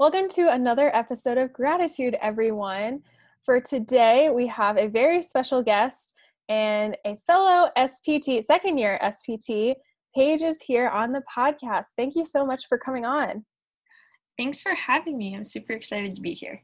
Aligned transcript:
Welcome 0.00 0.28
to 0.30 0.50
another 0.50 0.90
episode 0.92 1.38
of 1.38 1.52
Graditude, 1.52 2.18
everyone. 2.20 3.02
For 3.44 3.60
today, 3.60 4.28
we 4.28 4.48
have 4.48 4.76
a 4.76 4.88
very 4.88 5.22
special 5.22 5.62
guest 5.62 6.14
and 6.48 6.96
a 7.06 7.16
fellow 7.28 7.70
SPT, 7.78 8.42
second 8.42 8.76
year 8.76 8.98
SPT, 9.00 9.76
Paige 10.12 10.42
is 10.42 10.60
here 10.60 10.88
on 10.88 11.12
the 11.12 11.22
podcast. 11.32 11.90
Thank 11.96 12.16
you 12.16 12.24
so 12.24 12.44
much 12.44 12.66
for 12.68 12.76
coming 12.76 13.04
on. 13.04 13.44
Thanks 14.36 14.60
for 14.60 14.74
having 14.74 15.16
me. 15.16 15.32
I'm 15.36 15.44
super 15.44 15.74
excited 15.74 16.16
to 16.16 16.20
be 16.20 16.32
here. 16.32 16.60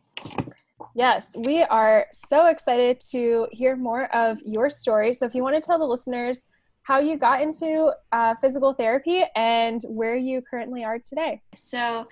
Yes, 0.96 1.36
we 1.38 1.62
are 1.62 2.06
so 2.12 2.46
excited 2.46 2.98
to 3.12 3.46
hear 3.52 3.76
more 3.76 4.12
of 4.12 4.40
your 4.44 4.68
story. 4.68 5.14
So, 5.14 5.24
if 5.24 5.36
you 5.36 5.44
want 5.44 5.54
to 5.54 5.60
tell 5.60 5.78
the 5.78 5.84
listeners 5.84 6.48
how 6.82 6.98
you 6.98 7.16
got 7.16 7.42
into 7.42 7.92
uh, 8.10 8.34
physical 8.40 8.74
therapy 8.74 9.22
and 9.36 9.80
where 9.86 10.16
you 10.16 10.42
currently 10.42 10.82
are 10.82 10.98
today. 10.98 11.40
So, 11.54 12.08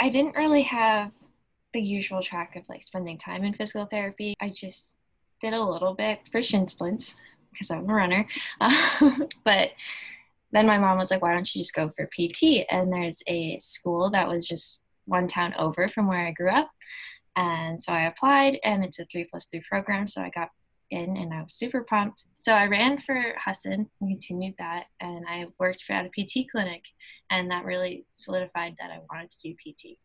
I 0.00 0.08
didn't 0.08 0.36
really 0.36 0.62
have 0.62 1.12
the 1.72 1.80
usual 1.80 2.22
track 2.22 2.56
of 2.56 2.68
like 2.68 2.82
spending 2.82 3.18
time 3.18 3.44
in 3.44 3.54
physical 3.54 3.86
therapy. 3.86 4.34
I 4.40 4.48
just 4.48 4.94
did 5.40 5.52
a 5.52 5.62
little 5.62 5.94
bit 5.94 6.20
for 6.32 6.42
shin 6.42 6.66
splints 6.66 7.14
because 7.52 7.70
I'm 7.70 7.88
a 7.88 7.94
runner. 7.94 8.26
But 9.44 9.70
then 10.52 10.66
my 10.66 10.78
mom 10.78 10.98
was 10.98 11.10
like, 11.10 11.22
why 11.22 11.34
don't 11.34 11.54
you 11.54 11.60
just 11.60 11.74
go 11.74 11.92
for 11.96 12.06
PT? 12.06 12.66
And 12.70 12.92
there's 12.92 13.22
a 13.28 13.58
school 13.58 14.10
that 14.10 14.28
was 14.28 14.46
just 14.48 14.82
one 15.04 15.28
town 15.28 15.54
over 15.58 15.88
from 15.88 16.06
where 16.08 16.26
I 16.26 16.32
grew 16.32 16.50
up. 16.50 16.70
And 17.36 17.80
so 17.80 17.92
I 17.92 18.06
applied, 18.06 18.58
and 18.64 18.84
it's 18.84 18.98
a 18.98 19.04
three 19.04 19.24
plus 19.24 19.46
three 19.46 19.62
program. 19.68 20.06
So 20.06 20.20
I 20.20 20.30
got 20.30 20.48
in 20.90 21.16
and 21.16 21.32
I 21.32 21.42
was 21.42 21.54
super 21.54 21.82
pumped. 21.82 22.24
So 22.36 22.52
I 22.52 22.66
ran 22.66 22.98
for 23.00 23.34
Husson 23.42 23.88
and 24.00 24.10
continued 24.10 24.54
that. 24.58 24.84
And 25.00 25.24
I 25.28 25.46
worked 25.58 25.82
for 25.82 25.92
at 25.92 26.06
a 26.06 26.08
PT 26.08 26.50
clinic. 26.50 26.82
And 27.30 27.50
that 27.50 27.64
really 27.64 28.06
solidified 28.14 28.76
that 28.80 28.90
I 28.90 28.98
wanted 29.10 29.30
to 29.30 29.38
do 29.42 29.54
PT. 29.54 29.98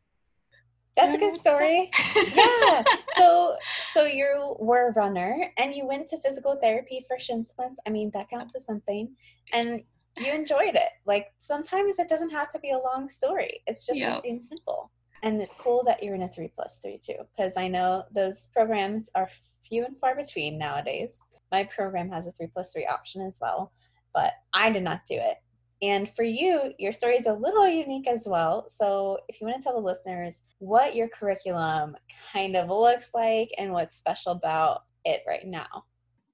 That's 0.95 1.13
a 1.13 1.17
good 1.17 1.33
story. 1.33 1.91
yeah. 2.15 2.83
So 3.17 3.57
so 3.91 4.05
you 4.05 4.55
were 4.59 4.89
a 4.89 4.93
runner 4.93 5.51
and 5.57 5.75
you 5.75 5.85
went 5.85 6.07
to 6.07 6.19
physical 6.21 6.57
therapy 6.61 7.03
for 7.07 7.19
shin 7.19 7.45
splints. 7.45 7.79
I 7.85 7.89
mean, 7.89 8.11
that 8.13 8.29
counts 8.29 8.55
as 8.55 8.65
something. 8.65 9.09
And 9.51 9.83
you 10.17 10.31
enjoyed 10.31 10.75
it. 10.75 10.89
Like 11.05 11.33
sometimes 11.39 11.99
it 11.99 12.07
doesn't 12.07 12.29
have 12.29 12.49
to 12.51 12.59
be 12.59 12.71
a 12.71 12.77
long 12.77 13.09
story. 13.09 13.61
It's 13.67 13.85
just 13.85 13.99
yep. 13.99 14.13
something 14.13 14.41
simple. 14.41 14.91
And 15.23 15.41
it's 15.41 15.55
cool 15.55 15.83
that 15.85 16.03
you're 16.03 16.15
in 16.15 16.23
a 16.23 16.29
three 16.29 16.51
plus 16.55 16.79
three 16.81 16.99
too, 17.03 17.15
because 17.35 17.57
I 17.57 17.67
know 17.67 18.03
those 18.13 18.47
programs 18.53 19.09
are 19.15 19.27
few 19.67 19.85
and 19.85 19.99
far 19.99 20.15
between 20.15 20.57
nowadays. 20.57 21.19
My 21.51 21.63
program 21.63 22.09
has 22.11 22.27
a 22.27 22.31
three 22.31 22.47
plus 22.47 22.73
three 22.73 22.85
option 22.85 23.21
as 23.21 23.39
well, 23.41 23.71
but 24.13 24.33
I 24.53 24.71
did 24.71 24.83
not 24.83 25.05
do 25.07 25.15
it. 25.15 25.37
And 25.81 26.09
for 26.09 26.23
you, 26.23 26.73
your 26.79 26.91
story 26.91 27.15
is 27.15 27.25
a 27.25 27.33
little 27.33 27.67
unique 27.67 28.07
as 28.07 28.25
well. 28.25 28.65
So, 28.69 29.19
if 29.27 29.39
you 29.39 29.47
want 29.47 29.61
to 29.61 29.63
tell 29.63 29.75
the 29.75 29.85
listeners 29.85 30.41
what 30.59 30.95
your 30.95 31.09
curriculum 31.09 31.95
kind 32.31 32.55
of 32.55 32.69
looks 32.69 33.11
like 33.13 33.49
and 33.57 33.73
what's 33.73 33.95
special 33.95 34.31
about 34.31 34.83
it 35.03 35.21
right 35.27 35.45
now. 35.45 35.85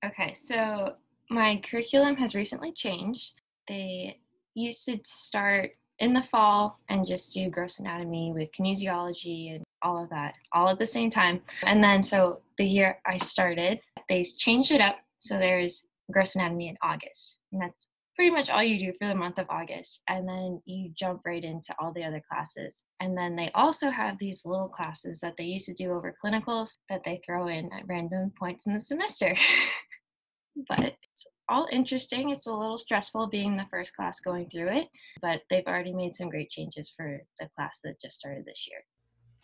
Okay, 0.05 0.33
so 0.33 0.95
my 1.29 1.61
curriculum 1.63 2.15
has 2.17 2.35
recently 2.35 2.71
changed. 2.71 3.33
They 3.67 4.19
used 4.53 4.85
to 4.85 4.99
start 5.05 5.71
in 5.99 6.13
the 6.13 6.23
fall 6.23 6.79
and 6.89 7.07
just 7.07 7.33
do 7.33 7.49
gross 7.49 7.79
anatomy 7.79 8.33
with 8.33 8.49
kinesiology 8.51 9.55
and 9.55 9.63
all 9.83 10.03
of 10.03 10.09
that 10.09 10.33
all 10.51 10.69
at 10.69 10.79
the 10.79 10.85
same 10.85 11.09
time. 11.09 11.41
And 11.63 11.83
then, 11.83 12.01
so 12.03 12.41
the 12.61 12.67
year 12.67 12.99
I 13.07 13.17
started, 13.17 13.79
they 14.07 14.23
changed 14.23 14.71
it 14.71 14.81
up. 14.81 14.97
So 15.17 15.39
there's 15.39 15.87
gross 16.11 16.35
anatomy 16.35 16.69
in 16.69 16.77
August. 16.83 17.39
And 17.51 17.59
that's 17.59 17.87
pretty 18.15 18.29
much 18.29 18.51
all 18.51 18.61
you 18.61 18.77
do 18.77 18.93
for 18.99 19.07
the 19.07 19.15
month 19.15 19.39
of 19.39 19.47
August. 19.49 20.01
And 20.07 20.29
then 20.29 20.61
you 20.65 20.91
jump 20.95 21.21
right 21.25 21.43
into 21.43 21.73
all 21.79 21.91
the 21.91 22.03
other 22.03 22.21
classes. 22.31 22.83
And 22.99 23.17
then 23.17 23.35
they 23.35 23.49
also 23.55 23.89
have 23.89 24.19
these 24.19 24.43
little 24.45 24.67
classes 24.67 25.19
that 25.21 25.33
they 25.39 25.45
used 25.45 25.65
to 25.65 25.73
do 25.73 25.91
over 25.91 26.13
clinicals 26.23 26.77
that 26.87 27.01
they 27.03 27.19
throw 27.25 27.47
in 27.47 27.67
at 27.73 27.87
random 27.87 28.31
points 28.37 28.67
in 28.67 28.75
the 28.75 28.81
semester. 28.81 29.35
but 30.69 30.93
it's 31.01 31.25
all 31.49 31.67
interesting. 31.71 32.29
It's 32.29 32.45
a 32.45 32.53
little 32.53 32.77
stressful 32.77 33.29
being 33.29 33.57
the 33.57 33.65
first 33.71 33.95
class 33.95 34.19
going 34.19 34.51
through 34.51 34.69
it, 34.69 34.87
but 35.19 35.39
they've 35.49 35.65
already 35.65 35.93
made 35.93 36.13
some 36.13 36.29
great 36.29 36.51
changes 36.51 36.93
for 36.95 37.23
the 37.39 37.49
class 37.55 37.79
that 37.83 37.99
just 37.99 38.17
started 38.17 38.45
this 38.45 38.67
year. 38.69 38.81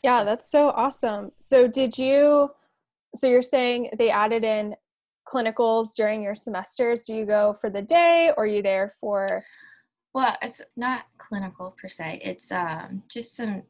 Yeah, 0.03 0.23
that's 0.23 0.51
so 0.51 0.69
awesome. 0.69 1.31
So, 1.39 1.67
did 1.67 1.97
you? 1.97 2.51
So, 3.17 3.27
you're 3.27 3.41
saying 3.41 3.91
they 3.97 4.09
added 4.09 4.43
in 4.43 4.75
clinicals 5.27 5.93
during 5.93 6.21
your 6.21 6.35
semesters? 6.35 7.03
Do 7.03 7.15
you 7.15 7.25
go 7.25 7.53
for 7.53 7.69
the 7.69 7.81
day 7.81 8.31
or 8.37 8.43
are 8.43 8.47
you 8.47 8.61
there 8.61 8.91
for? 8.99 9.43
Well, 10.13 10.35
it's 10.41 10.61
not 10.75 11.03
clinical 11.17 11.75
per 11.79 11.89
se. 11.89 12.21
It's 12.23 12.51
um, 12.51 13.03
just 13.11 13.35
some 13.35 13.63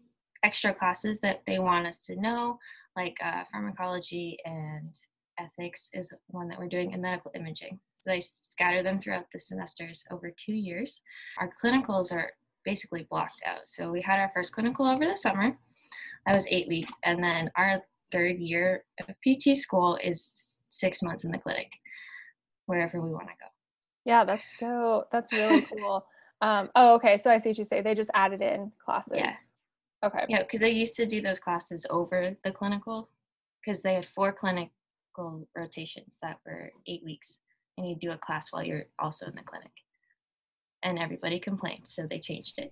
extra 0.44 0.74
classes 0.74 1.20
that 1.22 1.42
they 1.48 1.60
want 1.60 1.88
us 1.88 2.00
to 2.06 2.16
know, 2.22 2.60
like 2.96 3.18
uh, 3.24 3.44
pharmacology 3.52 4.38
and 4.46 4.96
ethics 5.40 5.90
is 5.94 6.14
one 6.28 6.48
that 6.48 6.58
we're 6.58 6.68
doing 6.68 6.92
in 6.92 7.02
medical 7.02 7.32
imaging. 7.36 7.80
So 7.96 8.12
they 8.12 8.20
scatter 8.20 8.84
them 8.84 9.02
throughout 9.02 9.26
the 9.34 9.40
semesters 9.40 10.06
over 10.12 10.32
two 10.38 10.54
years. 10.54 11.02
Our 11.40 11.52
clinicals 11.64 12.12
are 12.12 12.32
basically 12.64 13.08
blocked 13.10 13.42
out. 13.46 13.68
So 13.68 13.92
we 13.92 14.02
had 14.02 14.20
our 14.20 14.32
first 14.34 14.54
clinical 14.54 14.86
over 14.86 15.06
the 15.06 15.16
summer. 15.16 15.58
That 16.26 16.36
was 16.36 16.48
eight 16.50 16.68
weeks. 16.68 16.94
And 17.04 17.24
then 17.24 17.50
our 17.56 17.82
third 18.12 18.38
year 18.38 18.84
of 19.08 19.16
PT 19.28 19.56
school 19.56 19.98
is 20.04 20.60
six 20.70 21.02
months 21.02 21.24
in 21.24 21.32
the 21.32 21.38
clinic, 21.38 21.70
wherever 22.66 23.02
we 23.02 23.12
want 23.12 23.28
to 23.28 23.34
go. 23.40 23.50
Yeah, 24.06 24.24
that's 24.24 24.58
so, 24.58 25.06
that's 25.12 25.32
really 25.34 25.62
cool. 25.78 26.06
Um, 26.42 26.70
oh, 26.76 26.96
okay. 26.96 27.18
So 27.18 27.32
I 27.32 27.38
see 27.38 27.50
what 27.50 27.58
you 27.58 27.66
say. 27.66 27.82
They 27.82 27.96
just 27.96 28.12
added 28.14 28.42
in 28.42 28.72
classes. 28.84 29.18
Yeah. 29.18 29.34
Okay. 30.06 30.26
Yeah, 30.30 30.44
because 30.44 30.62
they 30.62 30.70
used 30.70 30.96
to 30.98 31.06
do 31.06 31.22
those 31.22 31.40
classes 31.40 31.86
over 31.90 32.36
the 32.44 32.52
clinical 32.52 33.10
because 33.66 33.82
they 33.82 33.96
had 33.96 34.08
four 34.16 34.32
clinical 34.32 34.72
rotations 35.56 36.18
that 36.22 36.38
were 36.46 36.72
eight 36.88 37.04
weeks, 37.04 37.40
and 37.78 37.90
you 37.90 37.96
do 38.00 38.12
a 38.12 38.18
class 38.18 38.52
while 38.52 38.64
you're 38.64 38.86
also 39.00 39.26
in 39.26 39.36
the 39.36 39.42
clinic. 39.42 39.72
And 40.84 41.00
everybody 41.00 41.40
complained, 41.40 41.88
so 41.88 42.06
they 42.08 42.20
changed 42.20 42.60
it. 42.60 42.72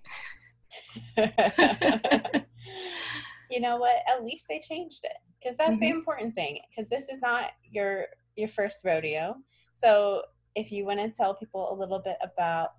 you 3.50 3.60
know 3.60 3.76
what 3.76 3.96
at 4.08 4.24
least 4.24 4.46
they 4.48 4.60
changed 4.60 5.04
it 5.04 5.16
because 5.46 5.56
that's 5.56 5.76
mm-hmm. 5.76 5.80
the 5.80 5.90
important 5.90 6.34
thing 6.34 6.58
because 6.68 6.88
this 6.88 7.08
is 7.08 7.20
not 7.20 7.50
your 7.70 8.06
your 8.34 8.48
first 8.48 8.84
rodeo. 8.84 9.36
So 9.74 10.22
if 10.56 10.72
you 10.72 10.84
want 10.84 10.98
to 10.98 11.10
tell 11.10 11.34
people 11.34 11.72
a 11.72 11.74
little 11.74 12.00
bit 12.00 12.16
about 12.20 12.72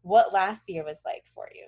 what 0.00 0.32
last 0.32 0.68
year 0.68 0.84
was 0.84 1.02
like 1.04 1.24
for 1.34 1.48
you. 1.54 1.66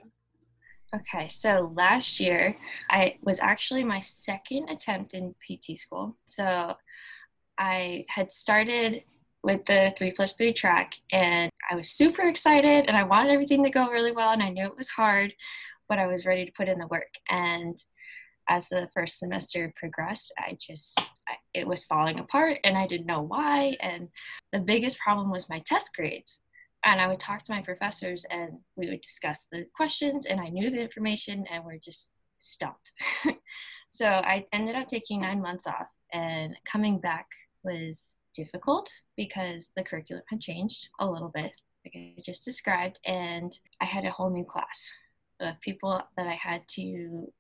Okay 0.95 1.29
so 1.29 1.73
last 1.75 2.21
year 2.21 2.57
i 2.91 3.17
was 3.23 3.41
actually 3.41 3.85
my 3.85 4.01
second 4.01 4.69
attempt 4.71 5.15
in 5.15 5.35
pt 5.47 5.77
school. 5.77 6.17
So 6.27 6.75
i 7.59 8.05
had 8.09 8.33
started 8.33 9.03
with 9.43 9.67
the 9.67 9.93
three 9.99 10.13
plus 10.13 10.35
three 10.35 10.55
track 10.55 10.93
and 11.13 11.51
i 11.71 11.75
was 11.75 11.91
super 11.91 12.23
excited 12.23 12.87
and 12.87 12.97
i 12.97 13.03
wanted 13.03 13.31
everything 13.31 13.63
to 13.63 13.71
go 13.71 13.91
really 13.91 14.11
well 14.11 14.31
and 14.31 14.43
i 14.43 14.49
knew 14.49 14.67
it 14.67 14.77
was 14.77 14.89
hard 14.89 15.35
but 15.89 15.99
i 15.99 16.07
was 16.07 16.27
ready 16.27 16.45
to 16.47 16.53
put 16.53 16.69
in 16.69 16.79
the 16.79 16.87
work. 16.87 17.13
And 17.31 17.79
as 18.49 18.69
the 18.69 18.89
first 18.95 19.19
semester 19.19 19.73
progressed, 19.77 20.33
I 20.39 20.57
just, 20.61 21.01
it 21.55 21.67
was 21.67 21.85
falling 21.85 22.19
apart 22.19 22.59
and 22.65 22.77
I 22.77 22.87
didn't 22.87 23.07
know 23.07 23.23
why. 23.23 23.77
And 23.81 24.09
the 24.53 24.59
biggest 24.59 24.99
problem 24.99 25.31
was 25.31 25.49
my 25.49 25.61
test 25.61 25.95
grades. 25.95 26.39
And 26.85 27.01
I 27.01 27.09
would 27.09 27.21
talk 27.21 27.45
to 27.45 27.53
my 27.53 27.63
professors 27.63 28.27
and 28.31 28.59
we 28.77 28.91
would 28.91 29.01
discuss 29.01 29.47
the 29.51 29.65
questions 29.75 30.27
and 30.27 30.41
I 30.41 30.49
knew 30.49 30.71
the 30.71 30.83
information 30.83 31.47
and 31.51 31.65
we're 31.65 31.79
just 31.79 32.13
stumped. 32.39 32.93
So 33.95 34.07
I 34.07 34.45
ended 34.53 34.75
up 34.75 34.89
taking 34.89 35.21
nine 35.21 35.41
months 35.41 35.69
off, 35.69 35.87
and 36.13 36.57
coming 36.65 36.99
back 36.99 37.29
was 37.63 38.11
difficult 38.35 38.91
because 39.17 39.71
the 39.77 39.85
curriculum 39.85 40.25
had 40.29 40.41
changed 40.41 40.89
a 40.99 41.09
little 41.09 41.31
bit, 41.33 41.53
like 41.85 41.95
I 41.95 42.21
just 42.21 42.45
described, 42.45 42.99
and 43.07 43.57
I 43.81 43.85
had 43.85 44.05
a 44.05 44.11
whole 44.11 44.31
new 44.31 44.45
class 44.45 44.91
of 45.39 45.61
people 45.61 46.03
that 46.17 46.27
I 46.27 46.35
had 46.35 46.63
to 46.71 47.33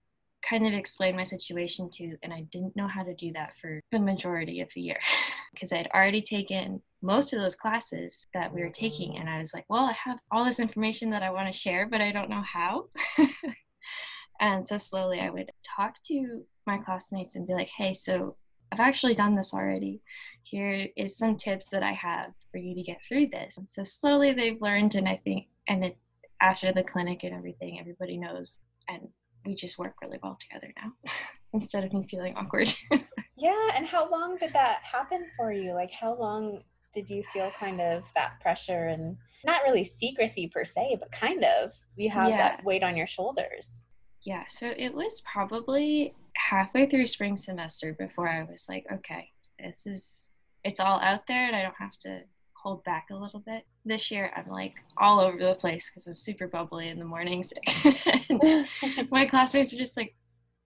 kind 0.48 0.66
of 0.66 0.72
explain 0.74 1.16
my 1.16 1.24
situation 1.24 1.90
to, 1.90 2.16
and 2.22 2.32
I 2.32 2.42
didn't 2.52 2.76
know 2.76 2.88
how 2.88 3.02
to 3.02 3.14
do 3.14 3.32
that 3.32 3.52
for 3.60 3.80
the 3.92 3.98
majority 3.98 4.60
of 4.60 4.68
the 4.74 4.80
year 4.80 4.98
because 5.54 5.72
I'd 5.72 5.88
already 5.94 6.22
taken 6.22 6.82
most 7.02 7.32
of 7.32 7.40
those 7.40 7.56
classes 7.56 8.26
that 8.34 8.52
we 8.52 8.62
were 8.62 8.70
taking, 8.70 9.18
and 9.18 9.28
I 9.28 9.38
was 9.38 9.52
like, 9.54 9.64
well, 9.68 9.84
I 9.84 9.92
have 9.92 10.18
all 10.30 10.44
this 10.44 10.60
information 10.60 11.10
that 11.10 11.22
I 11.22 11.30
want 11.30 11.52
to 11.52 11.58
share, 11.58 11.88
but 11.88 12.00
I 12.00 12.12
don't 12.12 12.30
know 12.30 12.42
how. 12.42 12.88
and 14.40 14.66
so 14.66 14.76
slowly 14.76 15.20
I 15.20 15.30
would 15.30 15.50
talk 15.76 15.96
to 16.06 16.44
my 16.66 16.78
classmates 16.78 17.36
and 17.36 17.46
be 17.46 17.54
like, 17.54 17.68
hey, 17.76 17.94
so 17.94 18.36
I've 18.72 18.80
actually 18.80 19.14
done 19.14 19.36
this 19.36 19.54
already. 19.54 20.00
Here 20.42 20.88
is 20.96 21.16
some 21.16 21.36
tips 21.36 21.68
that 21.70 21.82
I 21.82 21.92
have 21.92 22.30
for 22.50 22.58
you 22.58 22.74
to 22.74 22.82
get 22.82 22.98
through 23.06 23.28
this. 23.28 23.56
And 23.58 23.68
so 23.68 23.82
slowly 23.82 24.32
they've 24.32 24.60
learned, 24.60 24.94
and 24.94 25.08
I 25.08 25.20
think, 25.22 25.46
and 25.68 25.84
it, 25.84 25.98
after 26.40 26.72
the 26.72 26.82
clinic 26.82 27.22
and 27.22 27.34
everything, 27.34 27.78
everybody 27.78 28.16
knows, 28.16 28.58
and 28.88 29.08
we 29.44 29.54
just 29.54 29.78
work 29.78 29.94
really 30.02 30.18
well 30.22 30.38
together 30.40 30.72
now 30.76 30.92
instead 31.52 31.84
of 31.84 31.92
me 31.92 32.06
feeling 32.08 32.34
awkward. 32.36 32.72
yeah, 33.36 33.68
and 33.76 33.86
how 33.86 34.10
long 34.10 34.36
did 34.38 34.52
that 34.52 34.80
happen 34.82 35.26
for 35.36 35.52
you? 35.52 35.74
Like, 35.74 35.90
how 35.92 36.14
long 36.14 36.62
did 36.92 37.10
you 37.10 37.22
feel 37.32 37.50
kind 37.58 37.80
of 37.80 38.10
that 38.14 38.40
pressure 38.40 38.86
and 38.86 39.16
not 39.44 39.62
really 39.64 39.84
secrecy 39.84 40.48
per 40.48 40.64
se, 40.64 40.96
but 41.00 41.10
kind 41.10 41.44
of 41.44 41.72
you 41.96 42.08
have 42.10 42.30
yeah. 42.30 42.36
that 42.36 42.64
weight 42.64 42.82
on 42.82 42.96
your 42.96 43.06
shoulders? 43.06 43.82
Yeah, 44.24 44.44
so 44.48 44.72
it 44.76 44.94
was 44.94 45.22
probably 45.30 46.14
halfway 46.36 46.86
through 46.86 47.06
spring 47.06 47.36
semester 47.36 47.94
before 47.98 48.28
I 48.28 48.44
was 48.44 48.66
like, 48.68 48.86
okay, 48.92 49.28
this 49.58 49.86
is 49.86 50.26
it's 50.64 50.80
all 50.80 50.98
out 51.00 51.26
there 51.28 51.46
and 51.46 51.54
I 51.54 51.62
don't 51.62 51.74
have 51.78 51.96
to 51.98 52.22
hold 52.64 52.82
back 52.82 53.08
a 53.10 53.14
little 53.14 53.40
bit. 53.40 53.66
This 53.84 54.10
year 54.10 54.32
I'm 54.34 54.50
like 54.50 54.72
all 54.96 55.20
over 55.20 55.36
the 55.36 55.54
place 55.54 55.90
because 55.90 56.06
I'm 56.06 56.16
super 56.16 56.48
bubbly 56.48 56.88
in 56.88 56.98
the 56.98 57.04
mornings. 57.04 57.52
my 59.10 59.26
classmates 59.26 59.72
are 59.74 59.76
just 59.76 59.98
like, 59.98 60.16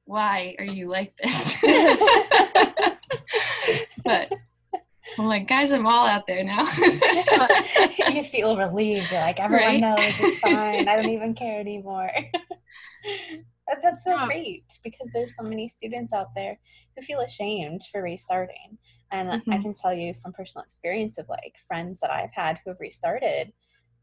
why 0.04 0.54
are 0.60 0.64
you 0.64 0.88
like 0.88 1.12
this? 1.20 1.56
but 4.04 4.32
I'm 5.18 5.26
like, 5.26 5.48
guys, 5.48 5.72
I'm 5.72 5.88
all 5.88 6.06
out 6.06 6.28
there 6.28 6.44
now. 6.44 6.68
you 8.12 8.22
feel 8.22 8.56
relieved. 8.56 9.10
You're 9.10 9.20
like, 9.20 9.40
everyone 9.40 9.66
right? 9.66 9.80
knows 9.80 9.98
it's 9.98 10.38
fine. 10.38 10.88
I 10.88 10.94
don't 10.94 11.10
even 11.10 11.34
care 11.34 11.58
anymore. 11.58 12.10
That's 13.82 14.04
so 14.04 14.26
great 14.26 14.64
because 14.82 15.10
there's 15.12 15.36
so 15.36 15.42
many 15.42 15.68
students 15.68 16.12
out 16.12 16.34
there 16.34 16.58
who 16.96 17.02
feel 17.02 17.20
ashamed 17.20 17.82
for 17.90 18.02
restarting. 18.02 18.78
And 19.10 19.28
mm-hmm. 19.28 19.52
I 19.52 19.58
can 19.58 19.74
tell 19.74 19.94
you 19.94 20.14
from 20.14 20.32
personal 20.32 20.64
experience 20.64 21.18
of 21.18 21.28
like 21.28 21.56
friends 21.66 22.00
that 22.00 22.10
I've 22.10 22.32
had 22.32 22.58
who 22.64 22.70
have 22.70 22.80
restarted, 22.80 23.52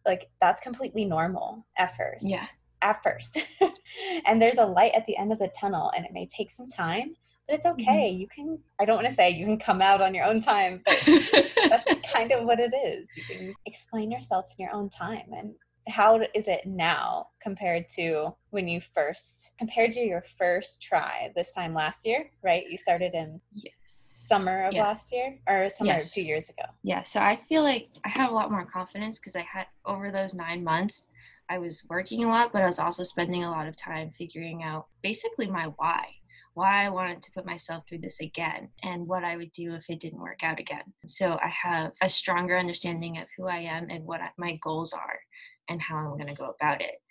like 0.06 0.28
that's 0.42 0.62
completely 0.62 1.06
normal 1.06 1.66
at 1.78 1.96
first. 1.96 2.28
Yeah. 2.28 2.46
At 2.82 3.02
first. 3.04 3.40
and 4.26 4.42
there's 4.42 4.58
a 4.58 4.66
light 4.66 4.94
at 4.96 5.06
the 5.06 5.18
end 5.18 5.32
of 5.32 5.40
the 5.40 5.52
tunnel 5.60 5.92
and 5.96 6.06
it 6.06 6.12
may 6.14 6.28
take 6.28 6.52
some 6.52 6.68
time, 6.68 7.16
but 7.48 7.56
it's 7.56 7.66
okay. 7.66 8.12
Mm-hmm. 8.12 8.20
You 8.20 8.28
can, 8.28 8.60
I 8.80 8.86
don't 8.86 8.96
want 8.96 9.08
to 9.08 9.14
say 9.14 9.30
you 9.30 9.46
can 9.46 9.60
come 9.60 9.82
out 9.82 10.02
on 10.02 10.14
your 10.14 10.26
own 10.26 10.42
time, 10.42 10.82
but 10.86 11.00
that's 11.06 11.92
kind 12.14 12.32
of 12.32 12.46
what 12.46 12.60
it 12.60 12.74
is. 12.74 13.08
You 13.16 13.24
can 13.24 13.54
explain 13.66 14.12
yourself 14.12 14.46
in 14.58 14.64
your 14.64 14.74
own 14.74 14.90
time. 14.90 15.28
And 15.32 15.54
how 15.88 16.20
is 16.34 16.48
it 16.48 16.66
now 16.66 17.28
compared 17.42 17.88
to 17.88 18.34
when 18.50 18.68
you 18.68 18.82
first 18.82 19.52
compared 19.58 19.92
to 19.92 20.02
your 20.02 20.22
first 20.22 20.82
try 20.82 21.32
this 21.36 21.54
time 21.54 21.74
last 21.74 22.06
year 22.06 22.30
right 22.44 22.66
you 22.70 22.78
started 22.78 23.14
in 23.14 23.40
yes 23.54 24.02
summer 24.28 24.66
of 24.66 24.74
yeah. 24.74 24.82
last 24.82 25.14
year 25.14 25.38
or 25.48 25.70
summer 25.70 25.94
yes. 25.94 26.12
two 26.12 26.24
years 26.24 26.50
ago 26.50 26.64
yeah 26.84 27.04
so 27.04 27.20
i 27.20 27.40
feel 27.48 27.62
like 27.62 27.88
i 28.04 28.10
have 28.10 28.32
a 28.32 28.34
lot 28.34 28.50
more 28.52 28.66
confidence 28.66 29.20
because 29.20 29.36
i 29.36 29.42
had 29.42 29.68
over 29.86 30.12
those 30.12 30.34
nine 30.34 30.64
months 30.64 31.10
i 31.50 31.60
was 31.60 31.86
working 31.90 32.24
a 32.24 32.28
lot 32.28 32.52
but 32.52 32.64
i 32.64 32.66
was 32.66 32.80
also 32.80 33.04
spending 33.04 33.44
a 33.44 33.52
lot 33.52 33.68
of 33.68 33.78
time 33.78 34.10
figuring 34.18 34.64
out 34.64 34.88
basically 35.04 35.46
my 35.46 35.66
why 35.78 36.08
why 36.56 36.86
I 36.86 36.90
wanted 36.90 37.22
to 37.22 37.32
put 37.34 37.46
myself 37.46 37.84
through 37.86 37.98
this 37.98 38.22
again 38.22 38.70
and 38.82 39.06
what 39.06 39.26
I 39.26 39.36
would 39.36 39.52
do 39.52 39.76
if 39.76 39.90
it 39.90 40.00
didn't 40.00 40.22
work 40.22 40.42
out 40.42 40.58
again. 40.58 40.84
So 41.06 41.34
I 41.34 41.50
have 41.50 41.92
a 42.02 42.08
stronger 42.08 42.58
understanding 42.58 43.18
of 43.18 43.28
who 43.38 43.48
I 43.48 43.58
am 43.58 43.90
and 43.90 44.06
what 44.06 44.22
my 44.38 44.58
goals 44.64 44.94
are 44.94 45.20
and 45.70 45.82
how 45.82 45.98
I'm 45.98 46.18
going 46.18 46.28
to 46.28 46.34
go 46.34 46.54
about 46.60 46.82
it. 46.82 47.02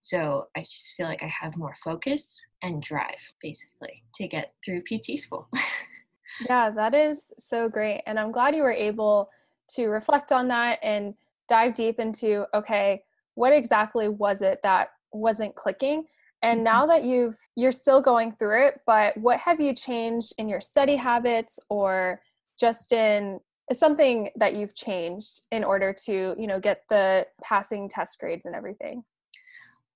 So 0.00 0.48
I 0.56 0.60
just 0.62 0.94
feel 0.94 1.06
like 1.06 1.22
I 1.22 1.32
have 1.40 1.56
more 1.56 1.74
focus 1.82 2.40
and 2.62 2.82
drive 2.82 3.16
basically 3.40 4.02
to 4.16 4.28
get 4.28 4.52
through 4.64 4.82
PT 4.82 5.18
school. 5.18 5.48
yeah, 6.48 6.70
that 6.70 6.94
is 6.94 7.32
so 7.38 7.68
great. 7.68 8.02
And 8.06 8.18
I'm 8.18 8.32
glad 8.32 8.54
you 8.54 8.62
were 8.62 8.72
able 8.72 9.30
to 9.72 9.86
reflect 9.86 10.32
on 10.32 10.48
that 10.48 10.78
and 10.82 11.14
dive 11.48 11.74
deep 11.74 11.98
into 11.98 12.46
okay, 12.54 13.02
what 13.34 13.52
exactly 13.52 14.08
was 14.08 14.42
it 14.42 14.60
that 14.62 14.90
wasn't 15.12 15.54
clicking? 15.54 16.04
And 16.42 16.58
mm-hmm. 16.58 16.64
now 16.64 16.86
that 16.86 17.04
you've 17.04 17.38
you're 17.56 17.72
still 17.72 18.00
going 18.00 18.32
through 18.32 18.68
it, 18.68 18.80
but 18.86 19.16
what 19.16 19.38
have 19.40 19.60
you 19.60 19.74
changed 19.74 20.32
in 20.38 20.48
your 20.48 20.60
study 20.60 20.96
habits 20.96 21.58
or 21.68 22.20
just 22.58 22.92
in 22.92 23.40
is 23.70 23.78
something 23.78 24.30
that 24.36 24.54
you've 24.54 24.74
changed 24.74 25.42
in 25.52 25.64
order 25.64 25.94
to 26.06 26.34
you 26.38 26.46
know 26.46 26.60
get 26.60 26.82
the 26.90 27.26
passing 27.42 27.88
test 27.88 28.18
grades 28.18 28.44
and 28.44 28.54
everything. 28.54 29.04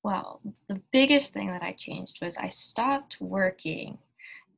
Well 0.02 0.40
the 0.68 0.80
biggest 0.92 1.32
thing 1.32 1.48
that 1.48 1.62
i 1.62 1.72
changed 1.72 2.18
was 2.22 2.36
i 2.36 2.48
stopped 2.48 3.16
working 3.20 3.98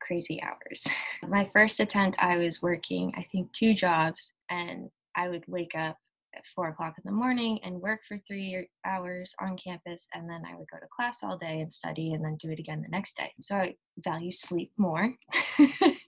crazy 0.01 0.41
hours. 0.43 0.85
My 1.27 1.49
first 1.53 1.81
attempt 1.81 2.19
i 2.21 2.37
was 2.37 2.63
working 2.63 3.13
i 3.17 3.27
think 3.33 3.53
two 3.53 3.75
jobs 3.75 4.33
and 4.51 4.91
i 5.17 5.29
would 5.29 5.45
wake 5.49 5.75
up 5.75 5.97
at 6.35 6.43
four 6.55 6.69
o'clock 6.69 6.97
in 6.99 7.03
the 7.07 7.17
morning 7.17 7.59
and 7.65 7.81
work 7.81 8.01
for 8.07 8.19
three 8.19 8.69
hours 8.85 9.35
on 9.41 9.57
campus 9.57 10.07
and 10.15 10.29
then 10.29 10.43
i 10.45 10.55
would 10.55 10.69
go 10.71 10.79
to 10.79 10.87
class 10.95 11.21
all 11.23 11.39
day 11.39 11.61
and 11.61 11.73
study 11.73 12.13
and 12.13 12.23
then 12.23 12.37
do 12.37 12.51
it 12.51 12.59
again 12.59 12.83
the 12.83 12.89
next 12.89 13.17
day. 13.17 13.33
So 13.41 13.57
i 13.57 13.75
value 14.05 14.31
sleep 14.31 14.73
more 14.77 15.15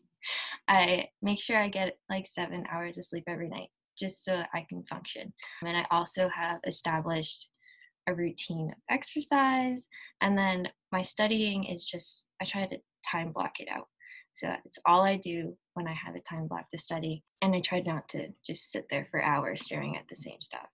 I 0.69 1.09
make 1.23 1.41
sure 1.41 1.56
I 1.56 1.69
get 1.69 1.97
like 2.11 2.26
seven 2.26 2.65
hours 2.70 2.99
of 2.99 3.05
sleep 3.05 3.25
every 3.26 3.49
night 3.49 3.69
just 3.99 4.25
so 4.25 4.43
I 4.55 4.67
can 4.69 4.85
function. 4.85 5.32
And 5.65 5.76
I 5.76 5.87
also 5.91 6.29
have 6.29 6.61
established 6.67 7.49
a 8.06 8.15
routine 8.15 8.69
of 8.70 8.76
exercise. 8.91 9.87
And 10.20 10.37
then 10.37 10.69
my 10.93 11.03
studying 11.03 11.65
is 11.65 11.84
just, 11.84 12.27
I 12.41 12.44
try 12.44 12.67
to 12.67 12.79
time 13.10 13.32
block 13.32 13.60
it 13.60 13.69
out. 13.69 13.89
So 14.32 14.53
it's 14.65 14.79
all 14.87 15.03
I 15.03 15.17
do 15.17 15.56
when 15.75 15.89
I 15.89 15.94
have 15.94 16.15
a 16.15 16.20
time 16.20 16.46
block 16.46 16.69
to 16.70 16.79
study. 16.79 17.25
And 17.43 17.55
I 17.55 17.60
try 17.60 17.81
not 17.81 18.08
to 18.10 18.29
just 18.46 18.70
sit 18.70 18.87
there 18.91 19.08
for 19.10 19.22
hours 19.22 19.65
staring 19.65 19.96
at 19.96 20.05
the 20.08 20.17
same 20.17 20.41
stuff. 20.41 20.69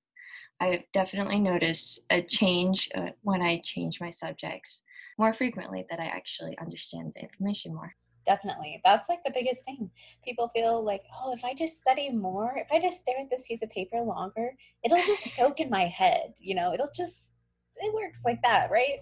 I've 0.60 0.84
definitely 0.92 1.40
noticed 1.40 2.00
a 2.10 2.22
change 2.22 2.88
uh, 2.94 3.10
when 3.22 3.42
I 3.42 3.60
change 3.64 4.00
my 4.00 4.10
subjects 4.10 4.82
more 5.18 5.32
frequently 5.32 5.84
that 5.90 6.00
I 6.00 6.06
actually 6.06 6.56
understand 6.58 7.12
the 7.14 7.22
information 7.22 7.74
more 7.74 7.94
definitely. 8.26 8.80
That's 8.84 9.08
like 9.08 9.22
the 9.24 9.32
biggest 9.34 9.64
thing. 9.64 9.90
People 10.24 10.50
feel 10.54 10.84
like 10.84 11.02
oh 11.22 11.32
if 11.32 11.44
i 11.44 11.54
just 11.54 11.78
study 11.80 12.10
more 12.10 12.54
if 12.56 12.68
i 12.72 12.80
just 12.80 13.00
stare 13.00 13.18
at 13.20 13.30
this 13.30 13.44
piece 13.46 13.62
of 13.62 13.70
paper 13.70 14.00
longer 14.00 14.54
it'll 14.84 14.98
just 14.98 15.30
soak 15.34 15.60
in 15.60 15.70
my 15.70 15.86
head 15.86 16.34
you 16.40 16.54
know? 16.54 16.72
It'll 16.72 16.90
just 16.94 17.34
it 17.76 17.94
works 17.94 18.22
like 18.24 18.40
that 18.42 18.70
right 18.70 18.98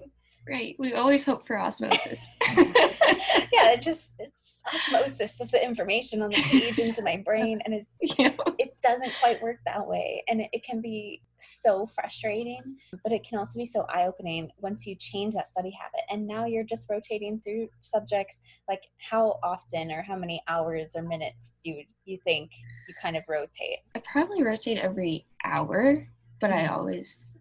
right 0.48 0.76
we 0.78 0.94
always 0.94 1.24
hope 1.24 1.46
for 1.46 1.58
osmosis 1.58 2.26
yeah 2.48 3.70
it 3.72 3.82
just 3.82 4.14
it's 4.18 4.62
just 4.72 4.88
osmosis 4.88 5.40
of 5.40 5.50
the 5.50 5.64
information 5.64 6.22
on 6.22 6.30
the 6.30 6.42
page 6.50 6.78
into 6.78 7.02
my 7.02 7.16
brain 7.16 7.60
and 7.64 7.74
it's, 7.74 7.86
yeah. 8.18 8.34
it 8.58 8.74
doesn't 8.82 9.12
quite 9.20 9.40
work 9.42 9.58
that 9.64 9.86
way 9.86 10.22
and 10.28 10.40
it, 10.40 10.48
it 10.52 10.64
can 10.64 10.80
be 10.80 11.22
so 11.42 11.86
frustrating, 11.86 12.76
but 13.02 13.12
it 13.12 13.24
can 13.24 13.38
also 13.38 13.58
be 13.58 13.64
so 13.64 13.84
eye 13.88 14.06
opening 14.06 14.50
once 14.60 14.86
you 14.86 14.94
change 14.94 15.34
that 15.34 15.48
study 15.48 15.70
habit. 15.70 16.00
And 16.10 16.26
now 16.26 16.46
you're 16.46 16.64
just 16.64 16.88
rotating 16.88 17.40
through 17.40 17.68
subjects. 17.80 18.40
Like, 18.68 18.82
how 18.98 19.38
often 19.42 19.90
or 19.90 20.02
how 20.02 20.16
many 20.16 20.42
hours 20.48 20.94
or 20.96 21.02
minutes 21.02 21.52
do 21.64 21.70
you, 21.70 21.84
you 22.04 22.18
think 22.24 22.50
you 22.88 22.94
kind 23.00 23.16
of 23.16 23.24
rotate? 23.28 23.78
I 23.94 24.02
probably 24.10 24.42
rotate 24.42 24.78
every 24.78 25.26
hour, 25.44 26.06
but 26.40 26.50
I 26.50 26.62
mm-hmm. 26.62 26.74
always 26.74 27.38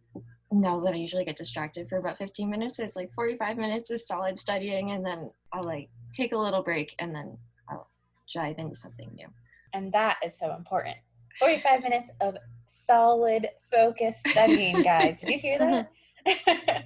know 0.51 0.83
that 0.83 0.93
I 0.93 0.97
usually 0.97 1.25
get 1.25 1.37
distracted 1.37 1.87
for 1.89 1.97
about 1.97 2.17
15 2.17 2.49
minutes. 2.49 2.77
So 2.77 2.83
it's 2.83 2.95
like 2.95 3.11
45 3.13 3.57
minutes 3.57 3.89
of 3.91 4.01
solid 4.01 4.37
studying, 4.37 4.91
and 4.91 5.05
then 5.05 5.31
I'll 5.53 5.63
like 5.63 5.89
take 6.13 6.33
a 6.33 6.37
little 6.37 6.61
break 6.61 6.95
and 6.99 7.13
then 7.13 7.37
I'll 7.69 7.89
dive 8.33 8.57
into 8.57 8.75
something 8.75 9.09
new. 9.15 9.27
And 9.73 9.91
that 9.93 10.17
is 10.25 10.37
so 10.37 10.53
important. 10.53 10.97
45 11.39 11.81
minutes 11.81 12.11
of 12.19 12.35
solid 12.67 13.47
focus 13.71 14.17
studying, 14.27 14.81
guys. 14.83 15.21
Did 15.21 15.29
you 15.29 15.39
hear 15.39 15.57
that? 15.59 16.85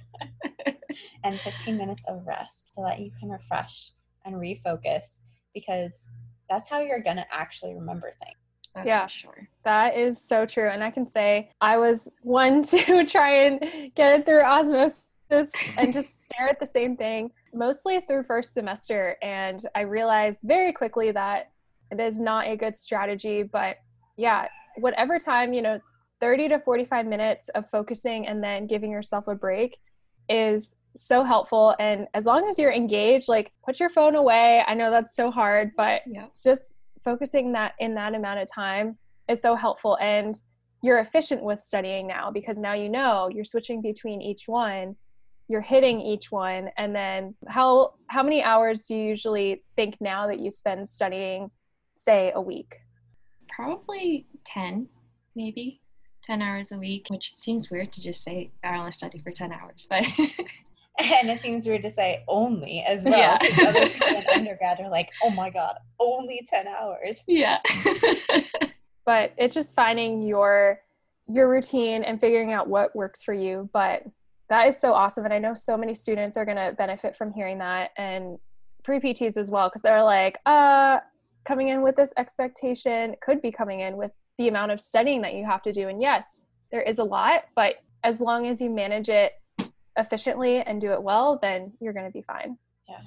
and 1.24 1.38
15 1.40 1.76
minutes 1.76 2.06
of 2.08 2.26
rest 2.26 2.74
so 2.74 2.82
that 2.82 3.00
you 3.00 3.10
can 3.18 3.28
refresh 3.30 3.92
and 4.24 4.36
refocus 4.36 5.20
because 5.54 6.08
that's 6.48 6.68
how 6.68 6.80
you're 6.80 7.02
going 7.02 7.16
to 7.16 7.26
actually 7.32 7.74
remember 7.74 8.12
things. 8.22 8.36
That's 8.76 8.86
yeah, 8.86 9.06
sure. 9.06 9.48
That 9.64 9.96
is 9.96 10.22
so 10.22 10.46
true. 10.46 10.68
And 10.68 10.84
I 10.84 10.90
can 10.90 11.08
say 11.08 11.50
I 11.60 11.78
was 11.78 12.08
one 12.22 12.62
to 12.62 13.04
try 13.04 13.46
and 13.46 13.92
get 13.94 14.20
it 14.20 14.26
through 14.26 14.42
osmosis 14.42 15.02
and 15.78 15.92
just 15.92 16.22
stare 16.24 16.48
at 16.48 16.60
the 16.60 16.66
same 16.66 16.96
thing 16.96 17.32
mostly 17.56 18.00
through 18.00 18.22
first 18.22 18.52
semester 18.52 19.16
and 19.22 19.66
i 19.74 19.80
realized 19.80 20.40
very 20.44 20.72
quickly 20.72 21.10
that 21.10 21.50
it 21.90 21.98
is 21.98 22.20
not 22.20 22.46
a 22.46 22.56
good 22.56 22.76
strategy 22.76 23.42
but 23.42 23.78
yeah 24.16 24.46
whatever 24.76 25.18
time 25.18 25.52
you 25.52 25.62
know 25.62 25.80
30 26.20 26.48
to 26.48 26.58
45 26.60 27.06
minutes 27.06 27.48
of 27.50 27.68
focusing 27.68 28.26
and 28.26 28.42
then 28.42 28.66
giving 28.66 28.90
yourself 28.90 29.26
a 29.28 29.34
break 29.34 29.78
is 30.28 30.76
so 30.94 31.22
helpful 31.22 31.74
and 31.78 32.06
as 32.14 32.24
long 32.24 32.48
as 32.48 32.58
you're 32.58 32.72
engaged 32.72 33.28
like 33.28 33.52
put 33.64 33.80
your 33.80 33.90
phone 33.90 34.14
away 34.16 34.62
i 34.66 34.74
know 34.74 34.90
that's 34.90 35.14
so 35.14 35.30
hard 35.30 35.70
but 35.76 36.02
yeah. 36.06 36.26
just 36.42 36.78
focusing 37.06 37.52
that 37.52 37.72
in 37.78 37.94
that 37.94 38.14
amount 38.14 38.40
of 38.40 38.52
time 38.52 38.98
is 39.28 39.40
so 39.40 39.54
helpful 39.54 39.96
and 40.00 40.42
you're 40.82 40.98
efficient 40.98 41.40
with 41.40 41.62
studying 41.62 42.06
now 42.06 42.32
because 42.32 42.58
now 42.58 42.74
you 42.74 42.88
know 42.88 43.30
you're 43.32 43.44
switching 43.44 43.80
between 43.80 44.20
each 44.20 44.48
one 44.48 44.96
you're 45.48 45.60
hitting 45.60 46.00
each 46.00 46.32
one 46.32 46.68
and 46.76 46.94
then 46.94 47.32
how 47.46 47.94
how 48.08 48.22
many 48.24 48.42
hours 48.42 48.86
do 48.86 48.96
you 48.96 49.04
usually 49.04 49.62
think 49.76 49.96
now 50.00 50.26
that 50.26 50.40
you 50.40 50.50
spend 50.50 50.88
studying 50.88 51.48
say 51.94 52.32
a 52.34 52.40
week? 52.40 52.74
Probably 53.54 54.26
10 54.44 54.88
maybe. 55.34 55.80
10 56.26 56.42
hours 56.42 56.72
a 56.72 56.78
week 56.78 57.06
which 57.08 57.36
seems 57.36 57.70
weird 57.70 57.92
to 57.92 58.02
just 58.02 58.24
say 58.24 58.50
i 58.64 58.76
only 58.76 58.90
study 58.90 59.20
for 59.20 59.30
10 59.30 59.52
hours 59.52 59.86
but 59.88 60.04
and 60.98 61.30
it 61.30 61.42
seems 61.42 61.66
weird 61.66 61.82
to 61.82 61.90
say 61.90 62.24
only 62.28 62.82
as 62.86 63.04
well 63.04 63.18
yeah. 63.18 63.38
other 63.66 63.88
people 63.90 64.08
in 64.08 64.24
undergrad 64.32 64.80
are 64.80 64.88
like 64.88 65.10
oh 65.22 65.30
my 65.30 65.50
god 65.50 65.76
only 66.00 66.46
10 66.48 66.66
hours. 66.68 67.24
Yeah. 67.26 67.58
But 69.06 69.34
it's 69.38 69.54
just 69.54 69.74
finding 69.74 70.20
your 70.22 70.80
your 71.28 71.48
routine 71.48 72.02
and 72.02 72.20
figuring 72.20 72.52
out 72.52 72.68
what 72.68 72.94
works 72.94 73.22
for 73.22 73.32
you. 73.32 73.70
But 73.72 74.02
that 74.48 74.66
is 74.68 74.78
so 74.78 74.92
awesome. 74.92 75.24
And 75.24 75.32
i 75.32 75.38
know 75.38 75.54
so 75.54 75.76
many 75.76 75.94
students 75.94 76.36
are 76.36 76.44
going 76.44 76.56
to 76.56 76.74
benefit 76.76 77.16
from 77.16 77.32
hearing 77.32 77.58
that 77.58 77.90
and 77.96 78.38
pre-pts 78.84 79.36
as 79.36 79.50
well 79.50 79.68
because 79.68 79.82
they're 79.82 80.02
like 80.02 80.38
uh 80.46 81.00
coming 81.44 81.68
in 81.68 81.82
with 81.82 81.96
this 81.96 82.12
expectation 82.16 83.14
could 83.22 83.40
be 83.40 83.50
coming 83.50 83.80
in 83.80 83.96
with 83.96 84.10
the 84.38 84.48
amount 84.48 84.70
of 84.70 84.80
studying 84.80 85.22
that 85.22 85.34
you 85.34 85.44
have 85.44 85.62
to 85.62 85.72
do. 85.72 85.88
And 85.88 86.02
yes 86.02 86.42
there 86.72 86.82
is 86.82 86.98
a 86.98 87.04
lot 87.04 87.44
but 87.54 87.76
as 88.02 88.20
long 88.20 88.46
as 88.46 88.60
you 88.60 88.70
manage 88.70 89.08
it 89.08 89.32
efficiently 89.96 90.60
and 90.60 90.80
do 90.80 90.92
it 90.92 91.02
well 91.02 91.38
then 91.40 91.72
you're 91.80 91.92
going 91.92 92.06
to 92.06 92.12
be 92.12 92.22
fine 92.22 92.56
yeah 92.88 92.98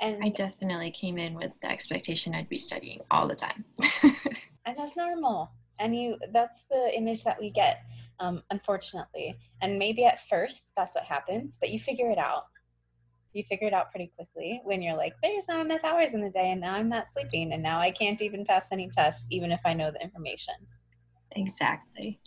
and 0.00 0.22
I 0.22 0.28
definitely 0.28 0.90
came 0.90 1.18
in 1.18 1.34
with 1.34 1.52
the 1.62 1.70
expectation 1.70 2.34
I'd 2.34 2.48
be 2.48 2.56
studying 2.56 3.00
all 3.10 3.26
the 3.26 3.34
time. 3.34 3.64
and 4.02 4.76
that's 4.76 4.96
normal. 4.96 5.50
And 5.78 5.94
you 5.96 6.18
that's 6.32 6.64
the 6.64 6.92
image 6.94 7.24
that 7.24 7.38
we 7.40 7.50
get, 7.50 7.82
um, 8.20 8.42
unfortunately. 8.50 9.36
And 9.62 9.78
maybe 9.78 10.04
at 10.04 10.26
first 10.28 10.72
that's 10.76 10.94
what 10.94 11.04
happens, 11.04 11.56
but 11.58 11.70
you 11.70 11.78
figure 11.78 12.10
it 12.10 12.18
out. 12.18 12.44
You 13.32 13.42
figure 13.44 13.68
it 13.68 13.74
out 13.74 13.90
pretty 13.90 14.10
quickly 14.16 14.60
when 14.64 14.82
you're 14.82 14.96
like, 14.96 15.14
there's 15.22 15.48
not 15.48 15.64
enough 15.64 15.84
hours 15.84 16.14
in 16.14 16.22
the 16.22 16.30
day 16.30 16.50
and 16.50 16.60
now 16.60 16.74
I'm 16.74 16.88
not 16.88 17.08
sleeping 17.08 17.52
and 17.52 17.62
now 17.62 17.78
I 17.78 17.90
can't 17.90 18.20
even 18.22 18.44
pass 18.44 18.72
any 18.72 18.88
tests 18.88 19.26
even 19.30 19.52
if 19.52 19.60
I 19.64 19.74
know 19.74 19.90
the 19.90 20.02
information. 20.02 20.54
Exactly. 21.32 22.18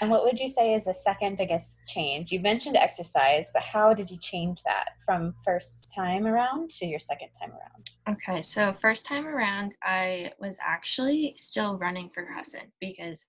And 0.00 0.10
what 0.10 0.24
would 0.24 0.40
you 0.40 0.48
say 0.48 0.72
is 0.74 0.86
the 0.86 0.94
second 0.94 1.36
biggest 1.36 1.86
change? 1.88 2.32
You 2.32 2.40
mentioned 2.40 2.76
exercise, 2.76 3.50
but 3.52 3.62
how 3.62 3.92
did 3.92 4.10
you 4.10 4.16
change 4.16 4.62
that 4.64 4.90
from 5.04 5.34
first 5.44 5.92
time 5.94 6.26
around 6.26 6.70
to 6.70 6.86
your 6.86 6.98
second 6.98 7.28
time 7.38 7.50
around? 7.50 8.16
Okay, 8.16 8.40
so 8.40 8.74
first 8.80 9.04
time 9.04 9.26
around, 9.26 9.74
I 9.82 10.32
was 10.40 10.56
actually 10.66 11.34
still 11.36 11.76
running 11.76 12.10
for 12.14 12.24
Crescent 12.24 12.70
because 12.80 13.26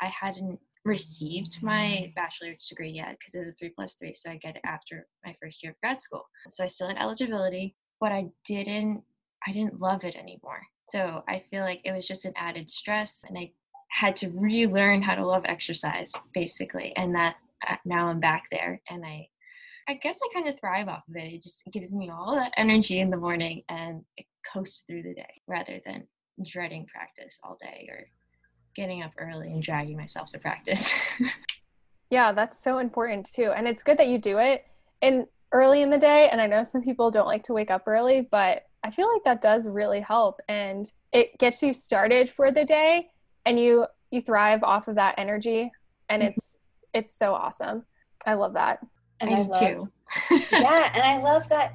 I 0.00 0.06
hadn't 0.06 0.60
received 0.84 1.62
my 1.62 2.12
bachelor's 2.16 2.66
degree 2.66 2.90
yet 2.90 3.16
because 3.18 3.34
it 3.34 3.44
was 3.44 3.56
three 3.58 3.70
plus 3.70 3.94
three, 3.94 4.14
so 4.14 4.30
I 4.30 4.36
get 4.36 4.56
it 4.56 4.62
after 4.64 5.06
my 5.24 5.34
first 5.40 5.62
year 5.62 5.72
of 5.72 5.80
grad 5.80 6.00
school. 6.00 6.28
So 6.50 6.64
I 6.64 6.66
still 6.66 6.88
had 6.88 6.98
eligibility, 6.98 7.76
but 8.00 8.12
I 8.12 8.28
didn't 8.44 9.02
I 9.46 9.52
didn't 9.52 9.80
love 9.80 10.04
it 10.04 10.16
anymore. 10.16 10.60
So 10.90 11.24
I 11.26 11.42
feel 11.50 11.62
like 11.62 11.80
it 11.84 11.92
was 11.92 12.06
just 12.06 12.26
an 12.26 12.34
added 12.36 12.70
stress 12.70 13.24
and 13.26 13.38
I 13.38 13.52
had 13.90 14.16
to 14.16 14.30
relearn 14.30 15.02
how 15.02 15.14
to 15.14 15.26
love 15.26 15.42
exercise 15.46 16.12
basically 16.34 16.92
and 16.96 17.14
that 17.14 17.36
uh, 17.68 17.76
now 17.84 18.08
i'm 18.08 18.20
back 18.20 18.44
there 18.50 18.80
and 18.88 19.04
i 19.04 19.26
i 19.88 19.94
guess 19.94 20.18
i 20.22 20.34
kind 20.34 20.48
of 20.48 20.58
thrive 20.58 20.88
off 20.88 21.02
of 21.08 21.16
it. 21.16 21.32
It 21.32 21.42
just 21.42 21.62
gives 21.72 21.92
me 21.92 22.10
all 22.10 22.36
that 22.36 22.52
energy 22.56 23.00
in 23.00 23.10
the 23.10 23.16
morning 23.16 23.62
and 23.68 24.02
it 24.16 24.26
coasts 24.52 24.84
through 24.86 25.02
the 25.02 25.14
day 25.14 25.42
rather 25.46 25.80
than 25.84 26.06
dreading 26.44 26.86
practice 26.86 27.38
all 27.42 27.58
day 27.60 27.88
or 27.90 28.06
getting 28.76 29.02
up 29.02 29.10
early 29.18 29.52
and 29.52 29.62
dragging 29.62 29.96
myself 29.96 30.30
to 30.30 30.38
practice. 30.38 30.92
Yeah 32.10 32.32
that's 32.32 32.60
so 32.60 32.78
important 32.78 33.32
too 33.32 33.52
and 33.56 33.66
it's 33.68 33.84
good 33.84 33.96
that 33.98 34.08
you 34.08 34.18
do 34.18 34.38
it 34.38 34.66
in 35.00 35.26
early 35.52 35.82
in 35.82 35.90
the 35.90 35.98
day 35.98 36.28
and 36.30 36.40
i 36.40 36.46
know 36.46 36.62
some 36.62 36.82
people 36.82 37.10
don't 37.10 37.26
like 37.26 37.44
to 37.44 37.52
wake 37.52 37.70
up 37.70 37.84
early 37.86 38.28
but 38.30 38.64
i 38.82 38.90
feel 38.90 39.10
like 39.12 39.22
that 39.24 39.40
does 39.40 39.66
really 39.66 40.00
help 40.00 40.40
and 40.48 40.90
it 41.12 41.38
gets 41.38 41.62
you 41.62 41.72
started 41.72 42.28
for 42.28 42.50
the 42.50 42.64
day 42.64 43.08
and 43.46 43.58
you 43.58 43.86
you 44.10 44.20
thrive 44.20 44.62
off 44.62 44.88
of 44.88 44.96
that 44.96 45.14
energy 45.18 45.70
and 46.08 46.22
mm-hmm. 46.22 46.32
it's 46.32 46.60
it's 46.92 47.14
so 47.14 47.34
awesome. 47.34 47.84
I 48.26 48.34
love 48.34 48.54
that. 48.54 48.80
And 49.20 49.30
i, 49.30 49.38
I 49.38 49.42
love, 49.42 49.58
too. 49.58 49.92
Yeah 50.50 50.90
and 50.94 51.02
i 51.02 51.22
love 51.22 51.48
that 51.48 51.72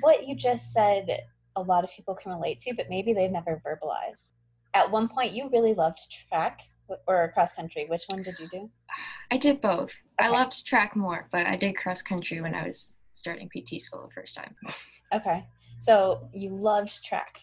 what 0.00 0.26
you 0.26 0.34
just 0.34 0.72
said 0.72 1.22
a 1.56 1.62
lot 1.62 1.84
of 1.84 1.90
people 1.92 2.14
can 2.14 2.32
relate 2.32 2.58
to 2.60 2.74
but 2.74 2.88
maybe 2.88 3.12
they've 3.12 3.30
never 3.30 3.60
verbalized. 3.66 4.30
At 4.74 4.90
one 4.90 5.08
point 5.08 5.32
you 5.32 5.50
really 5.50 5.74
loved 5.74 5.98
track 6.28 6.60
or 7.06 7.30
cross 7.32 7.54
country. 7.54 7.86
Which 7.88 8.04
one 8.08 8.22
did 8.22 8.38
you 8.38 8.48
do? 8.50 8.70
I 9.30 9.38
did 9.38 9.60
both. 9.60 9.94
Okay. 10.20 10.26
i 10.26 10.28
loved 10.28 10.66
track 10.66 10.94
more 10.96 11.28
but 11.32 11.46
i 11.46 11.56
did 11.56 11.76
cross 11.76 12.02
country 12.02 12.40
when 12.40 12.54
i 12.54 12.66
was 12.66 12.92
starting 13.12 13.48
pt 13.48 13.80
school 13.80 14.06
the 14.06 14.14
first 14.14 14.36
time. 14.36 14.54
Okay. 15.12 15.44
So 15.78 16.28
you 16.32 16.50
loved 16.50 17.04
track 17.04 17.38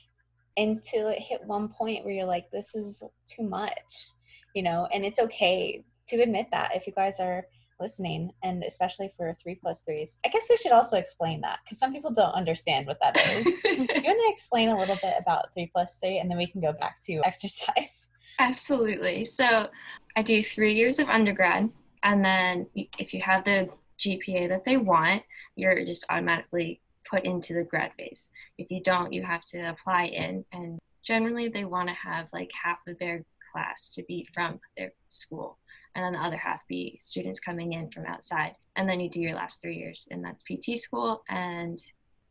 until 0.60 1.08
it 1.08 1.20
hit 1.20 1.42
one 1.46 1.70
point 1.70 2.04
where 2.04 2.14
you're 2.14 2.26
like, 2.26 2.52
this 2.52 2.76
is 2.76 3.02
too 3.28 3.44
much, 3.44 4.12
you 4.54 4.62
know, 4.62 4.88
and 4.94 5.06
it's 5.06 5.20
okay 5.20 5.84
to 6.08 6.22
admit 6.22 6.48
that 6.52 6.76
if 6.76 6.86
you 6.86 6.94
guys 6.94 7.20
are 7.20 7.46
listening 7.80 8.30
and 8.44 8.64
especially 8.64 9.10
for 9.16 9.34
three 9.34 9.56
plus 9.56 9.84
threes. 9.84 10.18
I 10.26 10.30
guess 10.30 10.48
we 10.50 10.58
should 10.58 10.74
also 10.74 10.98
explain 10.98 11.40
that 11.42 11.60
because 11.64 11.80
some 11.80 11.94
people 11.94 12.12
don't 12.12 12.34
understand 12.34 12.88
what 12.88 13.00
that 13.02 13.18
is. 13.18 13.46
Do 13.46 13.52
you 13.72 13.78
want 13.86 14.04
to 14.04 14.26
explain 14.28 14.68
a 14.70 14.78
little 14.78 14.98
bit 15.02 15.14
about 15.18 15.54
three 15.54 15.70
plus 15.74 15.98
three 16.00 16.18
and 16.18 16.30
then 16.30 16.38
we 16.38 16.48
can 16.48 16.60
go 16.60 16.74
back 16.74 17.02
to 17.06 17.22
exercise? 17.24 18.10
Absolutely. 18.40 19.24
So 19.24 19.70
I 20.18 20.22
do 20.22 20.44
three 20.44 20.74
years 20.74 21.00
of 21.00 21.08
undergrad 21.08 21.70
and 22.04 22.26
then 22.26 22.68
if 22.74 23.14
you 23.14 23.22
have 23.22 23.46
the 23.46 23.70
GPA 24.00 24.50
that 24.50 24.66
they 24.66 24.78
want, 24.78 25.24
you're 25.56 25.86
just 25.86 26.06
automatically 26.10 26.82
put 27.10 27.26
into 27.26 27.54
the 27.54 27.64
grad 27.64 27.92
phase. 27.98 28.30
If 28.58 28.70
you 28.72 28.82
don't, 28.82 29.14
you 29.14 29.24
have 29.24 29.46
to 29.46 29.70
apply 29.70 30.06
in, 30.06 30.46
and 30.52 30.80
generally 31.04 31.48
they 31.48 31.66
want 31.66 31.90
to 31.90 31.96
have 31.96 32.28
like 32.34 32.52
half 32.64 32.80
of 32.88 32.98
their 33.00 33.24
class 33.52 33.90
to 33.92 34.04
be 34.04 34.28
from 34.34 34.60
their 34.78 34.92
school, 35.10 35.58
and 35.96 36.04
then 36.04 36.14
the 36.14 36.20
other 36.20 36.38
half 36.38 36.62
be 36.68 36.98
students 37.02 37.40
coming 37.40 37.74
in 37.74 37.90
from 37.92 38.06
outside. 38.06 38.56
And 38.76 38.88
then 38.88 39.00
you 39.00 39.10
do 39.10 39.22
your 39.22 39.36
last 39.36 39.62
three 39.62 39.76
years, 39.78 40.08
and 40.12 40.24
that's 40.24 40.44
PT 40.44 40.78
school. 40.78 41.24
And 41.30 41.80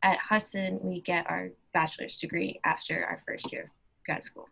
at 0.01 0.17
Husson, 0.17 0.79
we 0.81 1.01
get 1.01 1.29
our 1.29 1.49
bachelor's 1.73 2.19
degree 2.19 2.59
after 2.63 3.05
our 3.05 3.21
first 3.27 3.51
year 3.51 3.63
of 3.63 4.05
grad 4.05 4.23
school 4.23 4.47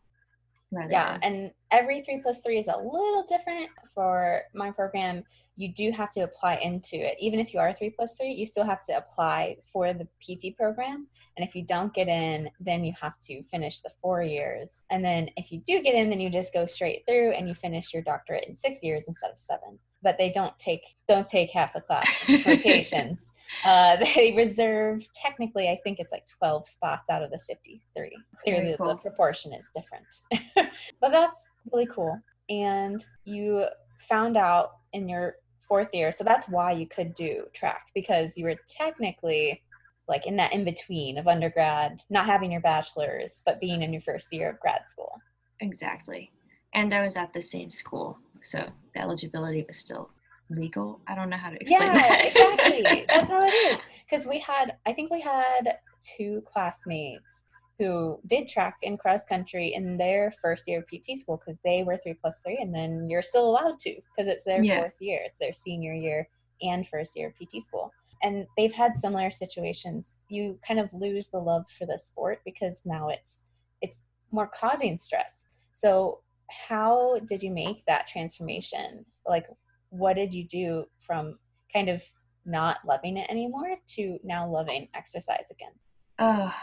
yeah, 0.89 1.17
and 1.21 1.51
every 1.71 2.01
three 2.01 2.19
plus 2.21 2.41
three 2.41 2.57
is 2.57 2.67
a 2.67 2.77
little 2.77 3.24
different. 3.27 3.69
For 3.93 4.41
my 4.53 4.71
program, 4.71 5.24
you 5.55 5.74
do 5.74 5.91
have 5.91 6.12
to 6.12 6.21
apply 6.21 6.55
into 6.57 6.95
it. 6.97 7.15
Even 7.19 7.39
if 7.39 7.53
you 7.53 7.59
are 7.59 7.74
three 7.74 7.89
plus 7.89 8.15
three, 8.15 8.31
you 8.31 8.45
still 8.45 8.65
have 8.65 8.86
to 8.88 8.97
apply 8.97 9.57
for 9.63 9.93
the 9.93 10.07
PT 10.21 10.55
program. 10.55 11.07
And 11.36 11.47
if 11.47 11.55
you 11.55 11.63
don't 11.63 11.93
get 11.93 12.07
in, 12.07 12.50
then 12.59 12.83
you 12.83 12.93
have 13.01 13.17
to 13.19 13.43
finish 13.43 13.79
the 13.79 13.91
four 14.01 14.21
years. 14.21 14.86
And 14.89 15.03
then 15.03 15.29
if 15.38 15.51
you 15.51 15.62
do 15.65 15.81
get 15.81 15.95
in, 15.95 16.09
then 16.09 16.19
you 16.19 16.29
just 16.29 16.53
go 16.53 16.65
straight 16.65 17.03
through 17.07 17.31
and 17.31 17.47
you 17.47 17.55
finish 17.55 17.93
your 17.93 18.03
doctorate 18.03 18.45
in 18.47 18.55
six 18.55 18.83
years 18.83 19.05
instead 19.07 19.31
of 19.31 19.39
seven. 19.39 19.79
But 20.04 20.18
they 20.18 20.30
don't 20.30 20.58
take 20.60 20.82
don't 21.08 21.27
take 21.27 21.51
half 21.51 21.74
the 21.74 21.82
class 21.82 22.08
rotations. 22.46 23.32
Uh, 23.66 23.98
they 24.16 24.34
reserve 24.36 25.06
technically, 25.13 25.70
I 25.70 25.80
think 25.84 26.00
it's 26.00 26.12
like 26.12 26.24
12 26.38 26.68
spots 26.68 27.10
out 27.10 27.24
of 27.24 27.32
the 27.32 27.39
53. 27.39 28.18
Clearly, 28.44 28.75
cool. 28.77 28.88
the 28.88 28.96
proportion 28.96 29.54
is 29.54 29.70
different, 29.75 30.72
but 31.01 31.12
that's 31.12 31.50
really 31.72 31.88
cool. 31.88 32.20
And 32.50 33.04
you 33.25 33.66
found 34.00 34.38
out 34.38 34.77
in 34.94 35.10
your 35.10 35.36
fourth 35.68 35.89
year, 35.94 36.12
so 36.12 36.24
that's 36.24 36.48
why 36.48 36.72
you 36.72 36.88
could 36.88 37.13
do 37.16 37.44
track 37.54 37.88
because 37.94 38.38
you 38.38 38.46
were 38.46 38.56
technically 38.68 39.62
like 40.08 40.25
in 40.25 40.38
that 40.38 40.54
in 40.54 40.63
between 40.63 41.18
of 41.18 41.27
undergrad, 41.27 42.01
not 42.10 42.25
having 42.25 42.51
your 42.51 42.62
bachelor's, 42.62 43.42
but 43.46 43.60
being 43.60 43.82
in 43.82 43.92
your 43.92 44.01
first 44.01 44.32
year 44.32 44.51
of 44.51 44.60
grad 44.60 44.82
school. 44.88 45.20
Exactly. 45.60 46.32
And 46.74 46.94
I 46.94 47.04
was 47.04 47.18
at 47.18 47.34
the 47.34 47.42
same 47.42 47.70
school, 47.70 48.18
so 48.41 48.65
the 48.94 49.01
eligibility 49.01 49.63
was 49.67 49.77
still 49.77 50.10
legal. 50.50 51.00
I 51.08 51.15
don't 51.15 51.29
know 51.29 51.38
how 51.38 51.50
to 51.50 51.58
explain 51.60 51.82
yeah, 51.82 51.98
that. 51.98 52.25
exactly. 52.27 53.06
That's 53.08 53.29
how 53.29 53.41
it 53.44 53.53
is. 53.74 53.79
Because 54.10 54.25
we 54.25 54.39
had, 54.39 54.77
I 54.86 54.94
think 54.94 55.12
we 55.12 55.22
had 55.22 55.77
two 56.01 56.41
classmates 56.46 57.44
who 57.79 58.20
did 58.25 58.48
track 58.48 58.77
in 58.82 58.98
cross 58.98 59.24
country 59.25 59.74
in 59.74 59.98
their 59.98 60.32
first 60.32 60.67
year 60.67 60.79
of 60.79 60.88
PT 60.88 61.17
school 61.17 61.38
because 61.38 61.60
they 61.63 61.84
were 61.84 61.98
three 61.98 62.15
plus 62.15 62.41
three, 62.41 62.58
and 62.60 62.74
then 62.74 63.08
you're 63.10 63.22
still 63.22 63.50
allowed 63.50 63.77
to 63.79 63.96
because 63.96 64.27
it's 64.27 64.46
their 64.46 64.63
yeah. 64.63 64.79
fourth 64.79 64.96
year, 65.00 65.20
it's 65.24 65.39
their 65.39 65.53
senior 65.53 65.94
year 65.94 66.27
and 66.62 66.88
first 66.88 67.15
year 67.15 67.27
of 67.27 67.36
PT 67.36 67.62
school. 67.62 67.91
And 68.24 68.48
they've 68.58 68.74
had 68.74 68.98
similar 68.98 69.29
situations. 69.29 70.17
You 70.27 70.58
kind 70.67 70.79
of 70.79 70.91
lose 70.94 71.27
the 71.27 71.38
love 71.38 71.70
for 71.70 71.86
the 71.86 72.00
sport 72.00 72.41
because 72.46 72.82
now 72.84 73.10
it's 73.10 73.44
it's 73.82 74.01
more 74.32 74.48
causing 74.48 74.98
stress. 74.98 75.46
So 75.74 76.22
how 76.50 77.20
did 77.27 77.44
you 77.44 77.51
make 77.51 77.84
that 77.86 78.08
transformation? 78.08 79.06
Like 79.25 79.46
what 79.89 80.16
did 80.16 80.34
you 80.34 80.46
do 80.48 80.86
from 81.00 81.38
kind 81.74 81.89
of 81.89 82.04
not 82.46 82.77
loving 82.86 83.18
it 83.18 83.30
anymore 83.30 83.75
to 83.96 84.20
now 84.24 84.50
loving 84.50 84.88
exercise 84.96 85.50
again? 85.51 85.74
Oh, 86.20 86.54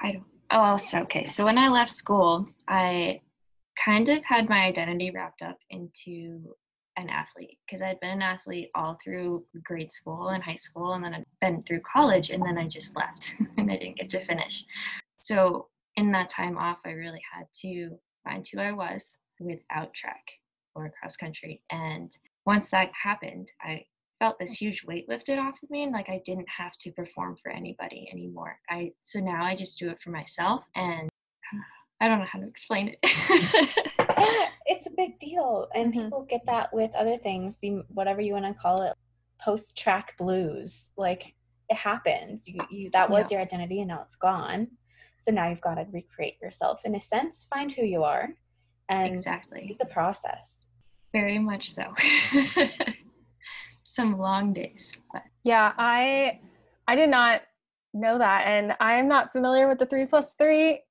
I 0.00 0.12
don't. 0.12 0.24
Oh, 0.50 0.76
so 0.76 1.00
okay. 1.02 1.24
So 1.24 1.44
when 1.44 1.58
I 1.58 1.68
left 1.68 1.90
school, 1.90 2.46
I 2.68 3.20
kind 3.84 4.08
of 4.08 4.24
had 4.24 4.48
my 4.48 4.64
identity 4.64 5.10
wrapped 5.10 5.42
up 5.42 5.58
into 5.70 6.54
an 6.96 7.10
athlete 7.10 7.58
because 7.66 7.82
I'd 7.82 8.00
been 8.00 8.10
an 8.10 8.22
athlete 8.22 8.70
all 8.74 8.96
through 9.02 9.44
grade 9.64 9.90
school 9.90 10.28
and 10.28 10.42
high 10.42 10.56
school, 10.56 10.92
and 10.92 11.04
then 11.04 11.14
I've 11.14 11.24
been 11.40 11.62
through 11.64 11.80
college, 11.80 12.30
and 12.30 12.42
then 12.42 12.56
I 12.56 12.68
just 12.68 12.96
left 12.96 13.34
and 13.58 13.70
I 13.70 13.76
didn't 13.76 13.98
get 13.98 14.08
to 14.10 14.24
finish. 14.24 14.64
So 15.20 15.68
in 15.96 16.12
that 16.12 16.28
time 16.28 16.56
off, 16.56 16.78
I 16.84 16.90
really 16.90 17.22
had 17.34 17.46
to 17.62 17.98
find 18.26 18.46
who 18.46 18.60
I 18.60 18.72
was 18.72 19.16
without 19.40 19.94
track 19.94 20.24
or 20.74 20.92
cross 21.00 21.16
country. 21.16 21.62
And 21.70 22.12
once 22.44 22.70
that 22.70 22.90
happened, 22.92 23.50
I 23.62 23.84
felt 24.18 24.38
this 24.38 24.52
huge 24.52 24.84
weight 24.84 25.08
lifted 25.08 25.38
off 25.38 25.62
of 25.62 25.70
me 25.70 25.82
and 25.82 25.92
like 25.92 26.08
I 26.08 26.22
didn't 26.24 26.48
have 26.48 26.72
to 26.78 26.92
perform 26.92 27.36
for 27.42 27.50
anybody 27.52 28.08
anymore. 28.12 28.58
I 28.68 28.92
so 29.00 29.20
now 29.20 29.44
I 29.44 29.54
just 29.54 29.78
do 29.78 29.90
it 29.90 30.00
for 30.00 30.10
myself 30.10 30.64
and 30.74 31.08
I 32.00 32.08
don't 32.08 32.20
know 32.20 32.26
how 32.26 32.40
to 32.40 32.46
explain 32.46 32.88
it. 32.88 32.98
yeah, 33.02 34.46
it's 34.66 34.86
a 34.86 34.90
big 34.96 35.18
deal 35.18 35.68
and 35.74 35.92
mm-hmm. 35.92 36.04
people 36.04 36.26
get 36.28 36.44
that 36.46 36.72
with 36.72 36.94
other 36.94 37.16
things, 37.18 37.60
whatever 37.88 38.20
you 38.20 38.32
want 38.32 38.46
to 38.46 38.54
call 38.54 38.82
it, 38.82 38.94
post 39.40 39.76
track 39.76 40.16
blues. 40.18 40.90
Like 40.96 41.34
it 41.68 41.76
happens. 41.76 42.48
You, 42.48 42.60
you 42.70 42.90
that 42.92 43.10
was 43.10 43.30
yeah. 43.30 43.38
your 43.38 43.42
identity 43.42 43.80
and 43.80 43.88
now 43.88 44.02
it's 44.02 44.16
gone. 44.16 44.68
So 45.26 45.32
now 45.32 45.48
you've 45.48 45.60
got 45.60 45.74
to 45.74 45.86
recreate 45.92 46.40
yourself 46.40 46.82
in 46.84 46.94
a 46.94 47.00
sense, 47.00 47.48
find 47.50 47.72
who 47.72 47.84
you 47.84 48.04
are 48.04 48.28
and 48.88 49.12
exactly. 49.12 49.66
It's 49.68 49.80
a 49.80 49.86
process. 49.92 50.68
Very 51.12 51.40
much 51.40 51.72
so. 51.72 51.92
Some 53.84 54.18
long 54.18 54.52
days. 54.52 54.92
But. 55.12 55.22
Yeah, 55.42 55.72
I 55.76 56.38
I 56.86 56.94
did 56.94 57.08
not 57.08 57.40
know 57.92 58.18
that, 58.18 58.46
and 58.46 58.76
I 58.78 58.94
am 58.94 59.08
not 59.08 59.32
familiar 59.32 59.66
with 59.66 59.80
the 59.80 59.86
three 59.86 60.06
plus 60.06 60.34
three 60.34 60.82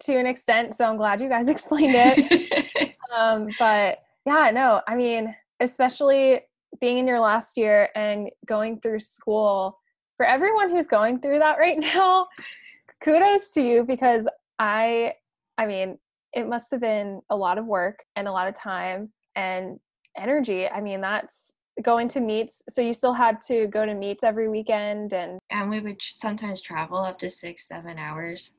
to 0.00 0.18
an 0.18 0.26
extent. 0.26 0.74
So 0.74 0.86
I'm 0.86 0.96
glad 0.96 1.20
you 1.20 1.28
guys 1.28 1.48
explained 1.56 1.94
it. 1.94 2.96
um, 3.16 3.48
but 3.60 3.98
yeah, 4.26 4.50
no, 4.52 4.80
I 4.88 4.96
mean, 4.96 5.36
especially 5.60 6.40
being 6.80 6.98
in 6.98 7.06
your 7.06 7.20
last 7.20 7.56
year 7.56 7.90
and 7.94 8.28
going 8.44 8.80
through 8.80 8.98
school. 8.98 9.78
For 10.16 10.26
everyone 10.26 10.70
who's 10.70 10.88
going 10.88 11.20
through 11.20 11.40
that 11.40 11.58
right 11.58 11.78
now, 11.78 12.28
kudos 13.02 13.52
to 13.54 13.62
you 13.62 13.84
because 13.84 14.28
I, 14.58 15.14
I 15.58 15.66
mean, 15.66 15.98
it 16.32 16.48
must 16.48 16.70
have 16.70 16.80
been 16.80 17.20
a 17.30 17.36
lot 17.36 17.58
of 17.58 17.66
work 17.66 18.04
and 18.16 18.26
a 18.26 18.32
lot 18.32 18.48
of 18.48 18.54
time 18.54 19.12
and 19.36 19.78
energy. 20.16 20.68
I 20.68 20.80
mean, 20.80 21.00
that's 21.00 21.54
going 21.82 22.08
to 22.08 22.20
meets. 22.20 22.62
So 22.68 22.80
you 22.80 22.94
still 22.94 23.12
had 23.12 23.40
to 23.42 23.66
go 23.68 23.84
to 23.86 23.94
meets 23.94 24.24
every 24.24 24.48
weekend 24.48 25.12
and 25.12 25.38
and 25.50 25.70
we 25.70 25.80
would 25.80 26.00
sometimes 26.00 26.60
travel 26.60 26.98
up 26.98 27.18
to 27.20 27.30
6 27.30 27.68
7 27.68 27.98
hours 27.98 28.50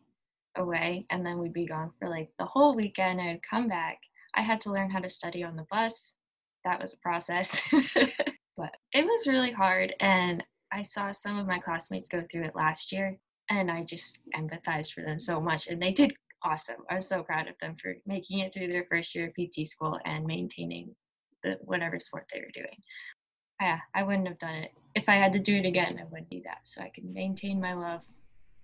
away 0.58 1.06
and 1.10 1.26
then 1.26 1.38
we'd 1.38 1.54
be 1.54 1.66
gone 1.66 1.92
for 2.00 2.10
like 2.10 2.30
the 2.40 2.46
whole 2.46 2.76
weekend 2.76 3.20
and 3.20 3.42
come 3.44 3.68
back. 3.68 4.00
I 4.34 4.42
had 4.42 4.60
to 4.62 4.72
learn 4.72 4.90
how 4.90 5.00
to 5.00 5.10
study 5.10 5.44
on 5.44 5.56
the 5.56 5.66
bus. 5.72 6.16
That 6.66 6.82
was 6.82 6.94
a 6.94 6.98
process. 6.98 7.62
but 7.72 8.76
it 8.94 9.06
was 9.06 9.28
really 9.28 9.52
hard 9.52 9.94
and 10.00 10.44
I 10.72 10.84
saw 10.84 11.12
some 11.12 11.38
of 11.38 11.48
my 11.48 11.60
classmates 11.60 12.10
go 12.10 12.24
through 12.30 12.46
it 12.46 12.56
last 12.56 12.92
year 12.92 13.18
and 13.50 13.70
I 13.70 13.84
just 13.84 14.20
empathized 14.36 14.94
for 14.94 15.02
them 15.02 15.20
so 15.20 15.40
much 15.40 15.68
and 15.68 15.82
they 15.82 15.92
did 15.92 16.14
awesome. 16.44 16.78
I 16.90 16.96
was 16.96 17.08
so 17.08 17.24
proud 17.24 17.48
of 17.48 17.56
them 17.60 17.76
for 17.82 17.96
making 18.06 18.40
it 18.40 18.54
through 18.54 18.68
their 18.68 18.86
first 18.90 19.16
year 19.16 19.28
of 19.28 19.34
PT 19.34 19.68
school 19.68 20.00
and 20.06 20.26
maintaining 20.26 20.96
the 21.44 21.58
whatever 21.62 22.00
sport 22.00 22.26
they 22.32 22.40
were 22.40 22.52
doing. 22.54 22.78
Yeah, 23.62 23.80
I 23.94 24.04
wouldn't 24.04 24.28
have 24.28 24.40
done 24.40 24.56
it. 24.56 24.72
If 24.96 25.10
I 25.10 25.16
had 25.16 25.34
to 25.34 25.40
do 25.40 25.56
it 25.56 25.66
again, 25.66 25.98
I 26.00 26.06
would 26.12 26.30
do 26.30 26.42
that 26.46 26.60
so 26.64 26.82
I 26.82 26.90
could 26.94 27.06
maintain 27.06 27.60
my 27.60 27.74
love 27.74 28.02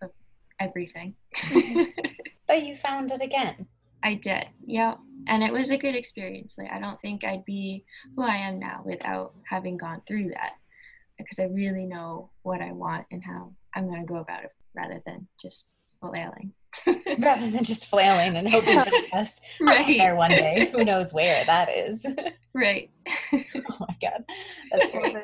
of 0.01 0.11
everything. 0.59 1.15
but 2.47 2.63
you 2.63 2.75
found 2.75 3.11
it 3.11 3.21
again. 3.21 3.67
I 4.03 4.15
did. 4.15 4.45
Yeah. 4.65 4.95
And 5.27 5.43
it 5.43 5.53
was 5.53 5.71
a 5.71 5.77
good 5.77 5.95
experience. 5.95 6.55
Like 6.57 6.71
I 6.71 6.79
don't 6.79 6.99
think 7.01 7.23
I'd 7.23 7.45
be 7.45 7.85
who 8.15 8.23
I 8.23 8.37
am 8.37 8.59
now 8.59 8.81
without 8.85 9.33
having 9.49 9.77
gone 9.77 10.01
through 10.07 10.29
that 10.29 10.53
because 11.17 11.39
I 11.39 11.45
really 11.45 11.85
know 11.85 12.31
what 12.41 12.61
I 12.61 12.71
want 12.71 13.05
and 13.11 13.23
how 13.23 13.53
I'm 13.75 13.87
going 13.87 14.01
to 14.01 14.07
go 14.07 14.17
about 14.17 14.43
it 14.43 14.51
rather 14.75 15.01
than 15.05 15.27
just 15.39 15.71
flailing. 15.99 16.53
rather 17.19 17.49
than 17.49 17.63
just 17.63 17.87
flailing 17.87 18.35
and 18.37 18.49
hoping 18.49 18.79
for 18.79 18.89
the 18.89 19.03
best. 19.11 19.41
right. 19.59 19.97
there 19.97 20.15
one 20.15 20.31
day. 20.31 20.69
Who 20.71 20.83
knows 20.85 21.13
where 21.13 21.43
that 21.45 21.69
is? 21.69 22.05
right. 22.53 22.89
oh 23.33 23.41
my 23.79 23.97
god, 24.01 24.23
that's 24.71 24.89
great. 24.89 25.15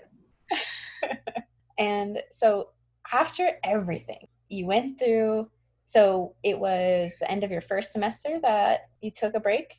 and 1.78 2.20
so 2.32 2.70
after 3.12 3.52
everything, 3.64 4.28
you 4.50 4.66
went 4.66 5.00
through. 5.00 5.50
So 5.86 6.36
it 6.44 6.60
was 6.60 7.16
the 7.20 7.32
end 7.32 7.46
of 7.46 7.52
your 7.52 7.62
first 7.62 7.94
semester 7.94 8.40
that 8.42 8.90
you 9.02 9.10
took 9.10 9.36
a 9.36 9.40
break. 9.40 9.74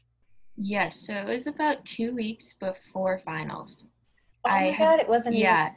Yes. 0.56 1.06
So 1.06 1.14
it 1.14 1.26
was 1.26 1.46
about 1.46 1.84
two 1.84 2.14
weeks 2.14 2.54
before 2.54 3.18
finals. 3.18 3.84
Oh 4.46 4.50
I 4.50 4.60
my 4.60 4.70
had, 4.70 4.78
god! 4.78 5.00
It 5.00 5.08
wasn't 5.08 5.36
yeah. 5.36 5.72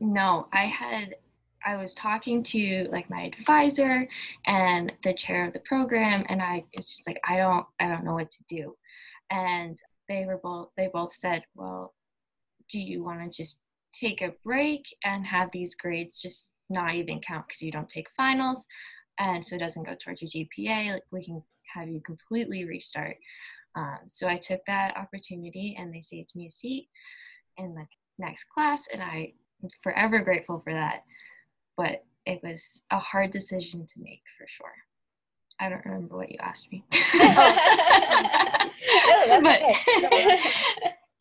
No, 0.00 0.46
I 0.52 0.66
had 0.66 1.16
I 1.64 1.76
was 1.76 1.94
talking 1.94 2.42
to 2.44 2.88
like 2.90 3.10
my 3.10 3.22
advisor 3.22 4.08
and 4.46 4.92
the 5.02 5.14
chair 5.14 5.46
of 5.46 5.52
the 5.52 5.60
program, 5.60 6.24
and 6.28 6.42
I 6.42 6.64
it's 6.72 6.96
just 6.96 7.06
like 7.06 7.20
I 7.24 7.36
don't 7.36 7.66
I 7.80 7.88
don't 7.88 8.04
know 8.04 8.14
what 8.14 8.30
to 8.30 8.44
do, 8.48 8.76
and 9.30 9.78
they 10.08 10.24
were 10.26 10.38
both 10.38 10.70
they 10.76 10.88
both 10.92 11.12
said, 11.12 11.42
well, 11.54 11.94
do 12.70 12.80
you 12.80 13.02
want 13.04 13.20
to 13.20 13.36
just 13.36 13.60
take 13.94 14.22
a 14.22 14.34
break 14.44 14.84
and 15.04 15.26
have 15.26 15.50
these 15.52 15.74
grades 15.74 16.18
just 16.18 16.52
not 16.70 16.94
even 16.94 17.20
count 17.20 17.46
because 17.48 17.62
you 17.62 17.72
don't 17.72 17.88
take 17.88 18.08
finals, 18.16 18.66
and 19.18 19.44
so 19.44 19.56
it 19.56 19.60
doesn't 19.60 19.86
go 19.86 19.94
towards 19.94 20.22
your 20.22 20.30
GPA. 20.30 20.94
Like 20.94 21.02
we 21.10 21.24
can 21.24 21.42
have 21.74 21.88
you 21.88 22.00
completely 22.00 22.64
restart. 22.64 23.16
Um, 23.76 23.98
so 24.06 24.28
I 24.28 24.36
took 24.36 24.60
that 24.66 24.96
opportunity, 24.96 25.76
and 25.78 25.92
they 25.92 26.00
saved 26.00 26.30
me 26.34 26.46
a 26.46 26.50
seat 26.50 26.88
in 27.56 27.74
the 27.74 27.86
next 28.18 28.44
class, 28.44 28.88
and 28.92 29.02
I 29.02 29.32
am 29.62 29.70
forever 29.82 30.20
grateful 30.20 30.60
for 30.60 30.72
that 30.72 31.02
but 31.78 32.04
it 32.26 32.40
was 32.42 32.82
a 32.90 32.98
hard 32.98 33.30
decision 33.30 33.86
to 33.86 34.00
make 34.00 34.20
for 34.36 34.46
sure. 34.46 34.74
I 35.60 35.70
don't 35.70 35.84
remember 35.86 36.16
what 36.16 36.30
you 36.30 36.36
asked 36.40 36.70
me. 36.70 36.84
no, 39.28 39.40
but, 39.42 39.62
okay. 39.62 40.40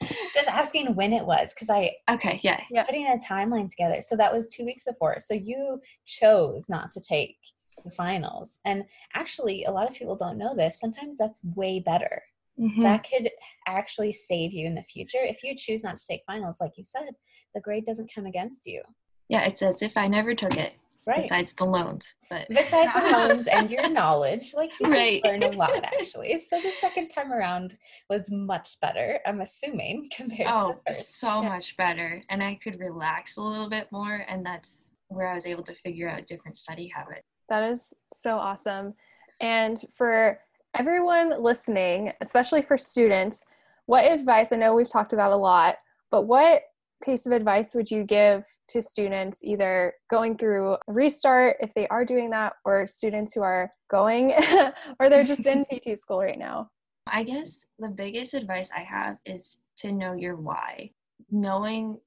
Just 0.33 0.49
asking 0.49 0.95
when 0.95 1.13
it 1.13 1.25
was 1.25 1.53
because 1.53 1.69
I 1.69 1.93
okay 2.09 2.39
yeah 2.43 2.61
yeah 2.69 2.83
putting 2.83 3.07
a 3.07 3.17
timeline 3.17 3.69
together. 3.69 4.01
So 4.01 4.15
that 4.17 4.33
was 4.33 4.47
two 4.47 4.65
weeks 4.65 4.83
before. 4.83 5.17
So 5.19 5.33
you 5.33 5.81
chose 6.05 6.69
not 6.69 6.91
to 6.91 7.01
take 7.01 7.37
the 7.83 7.89
finals, 7.91 8.59
and 8.65 8.83
actually, 9.15 9.63
a 9.63 9.71
lot 9.71 9.89
of 9.89 9.95
people 9.95 10.15
don't 10.15 10.37
know 10.37 10.55
this. 10.55 10.79
Sometimes 10.79 11.17
that's 11.17 11.39
way 11.55 11.79
better. 11.79 12.21
Mm-hmm. 12.59 12.83
That 12.83 13.07
could 13.09 13.29
actually 13.67 14.11
save 14.11 14.53
you 14.53 14.67
in 14.67 14.75
the 14.75 14.83
future 14.83 15.21
if 15.21 15.43
you 15.43 15.55
choose 15.55 15.83
not 15.83 15.97
to 15.97 16.07
take 16.07 16.21
finals. 16.27 16.57
Like 16.61 16.73
you 16.77 16.85
said, 16.85 17.09
the 17.55 17.61
grade 17.61 17.85
doesn't 17.85 18.13
come 18.13 18.25
against 18.25 18.65
you 18.65 18.81
yeah, 19.29 19.45
it's 19.45 19.61
as 19.61 19.81
if 19.81 19.97
I 19.97 20.07
never 20.07 20.33
took 20.33 20.55
it. 20.57 20.73
Right. 21.05 21.21
Besides 21.21 21.53
the 21.53 21.63
loans, 21.63 22.15
but 22.29 22.47
besides 22.49 22.93
the 22.93 22.99
loans 22.99 23.47
and 23.47 23.71
your 23.71 23.89
knowledge, 23.93 24.53
like 24.53 24.77
you 24.77 24.91
right. 24.91 25.23
learn 25.23 25.41
a 25.41 25.51
lot 25.51 25.71
actually. 25.85 26.37
So 26.37 26.59
the 26.61 26.73
second 26.81 27.07
time 27.07 27.31
around 27.31 27.77
was 28.09 28.29
much 28.29 28.77
better. 28.81 29.21
I'm 29.25 29.39
assuming 29.39 30.09
compared 30.13 30.49
oh, 30.53 30.71
to 30.73 30.79
the 30.85 30.93
first. 30.93 31.21
so 31.21 31.41
yeah. 31.41 31.47
much 31.47 31.77
better, 31.77 32.21
and 32.29 32.43
I 32.43 32.59
could 32.61 32.77
relax 32.81 33.37
a 33.37 33.41
little 33.41 33.69
bit 33.69 33.87
more, 33.89 34.25
and 34.27 34.45
that's 34.45 34.81
where 35.07 35.29
I 35.29 35.35
was 35.35 35.45
able 35.45 35.63
to 35.63 35.73
figure 35.75 36.09
out 36.09 36.27
different 36.27 36.57
study 36.57 36.91
habits. 36.93 37.23
That 37.47 37.71
is 37.71 37.93
so 38.13 38.35
awesome, 38.35 38.93
and 39.39 39.81
for 39.97 40.39
everyone 40.77 41.41
listening, 41.41 42.11
especially 42.19 42.61
for 42.61 42.77
students, 42.77 43.45
what 43.85 44.03
advice? 44.03 44.51
I 44.51 44.57
know 44.57 44.75
we've 44.75 44.91
talked 44.91 45.13
about 45.13 45.31
a 45.31 45.37
lot, 45.37 45.77
but 46.11 46.23
what 46.23 46.63
piece 47.03 47.25
of 47.25 47.31
advice 47.31 47.75
would 47.75 47.89
you 47.89 48.03
give 48.03 48.45
to 48.69 48.81
students 48.81 49.43
either 49.43 49.93
going 50.09 50.37
through 50.37 50.73
a 50.73 50.79
restart 50.87 51.57
if 51.59 51.73
they 51.73 51.87
are 51.89 52.05
doing 52.05 52.29
that 52.31 52.53
or 52.65 52.87
students 52.87 53.33
who 53.33 53.41
are 53.41 53.71
going 53.89 54.33
or 54.99 55.09
they're 55.09 55.23
just 55.23 55.47
in 55.47 55.65
PT 55.71 55.97
school 55.97 56.19
right 56.19 56.39
now? 56.39 56.69
I 57.11 57.23
guess 57.23 57.65
the 57.79 57.89
biggest 57.89 58.33
advice 58.33 58.69
I 58.75 58.81
have 58.81 59.17
is 59.25 59.59
to 59.77 59.91
know 59.91 60.13
your 60.13 60.35
why. 60.35 60.91
Knowing 61.31 61.99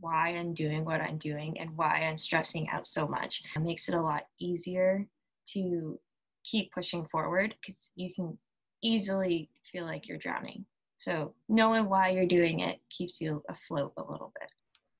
why 0.00 0.28
I'm 0.30 0.52
doing 0.52 0.84
what 0.84 1.00
I'm 1.00 1.18
doing 1.18 1.58
and 1.58 1.76
why 1.76 2.02
I'm 2.02 2.18
stressing 2.18 2.68
out 2.68 2.86
so 2.86 3.06
much 3.06 3.42
makes 3.60 3.88
it 3.88 3.94
a 3.94 4.02
lot 4.02 4.24
easier 4.38 5.06
to 5.48 5.98
keep 6.44 6.72
pushing 6.72 7.06
forward 7.06 7.54
because 7.60 7.90
you 7.94 8.12
can 8.14 8.36
easily 8.82 9.48
feel 9.70 9.84
like 9.84 10.08
you're 10.08 10.18
drowning 10.18 10.66
so 11.02 11.34
knowing 11.48 11.88
why 11.88 12.10
you're 12.10 12.26
doing 12.26 12.60
it 12.60 12.78
keeps 12.90 13.20
you 13.20 13.42
afloat 13.48 13.92
a 13.96 14.02
little 14.02 14.32
bit. 14.38 14.48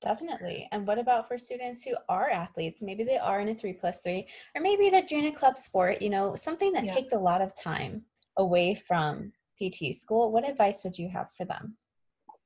Definitely. 0.01 0.67
And 0.73 0.85
what 0.85 0.99
about 0.99 1.29
for 1.29 1.37
students 1.37 1.83
who 1.83 1.95
are 2.09 2.29
athletes? 2.29 2.81
Maybe 2.81 3.05
they 3.05 3.17
are 3.17 3.39
in 3.39 3.47
a 3.47 3.55
three 3.55 3.71
plus 3.71 4.01
three, 4.01 4.27
or 4.53 4.61
maybe 4.61 4.89
they're 4.89 5.05
doing 5.05 5.27
a 5.27 5.31
club 5.31 5.57
sport, 5.57 6.01
you 6.01 6.09
know, 6.09 6.35
something 6.35 6.73
that 6.73 6.85
yeah. 6.85 6.93
takes 6.93 7.13
a 7.13 7.17
lot 7.17 7.41
of 7.41 7.55
time 7.55 8.03
away 8.35 8.75
from 8.75 9.31
PT 9.57 9.95
school. 9.95 10.31
What 10.31 10.47
advice 10.47 10.83
would 10.83 10.97
you 10.97 11.07
have 11.09 11.27
for 11.37 11.45
them? 11.45 11.77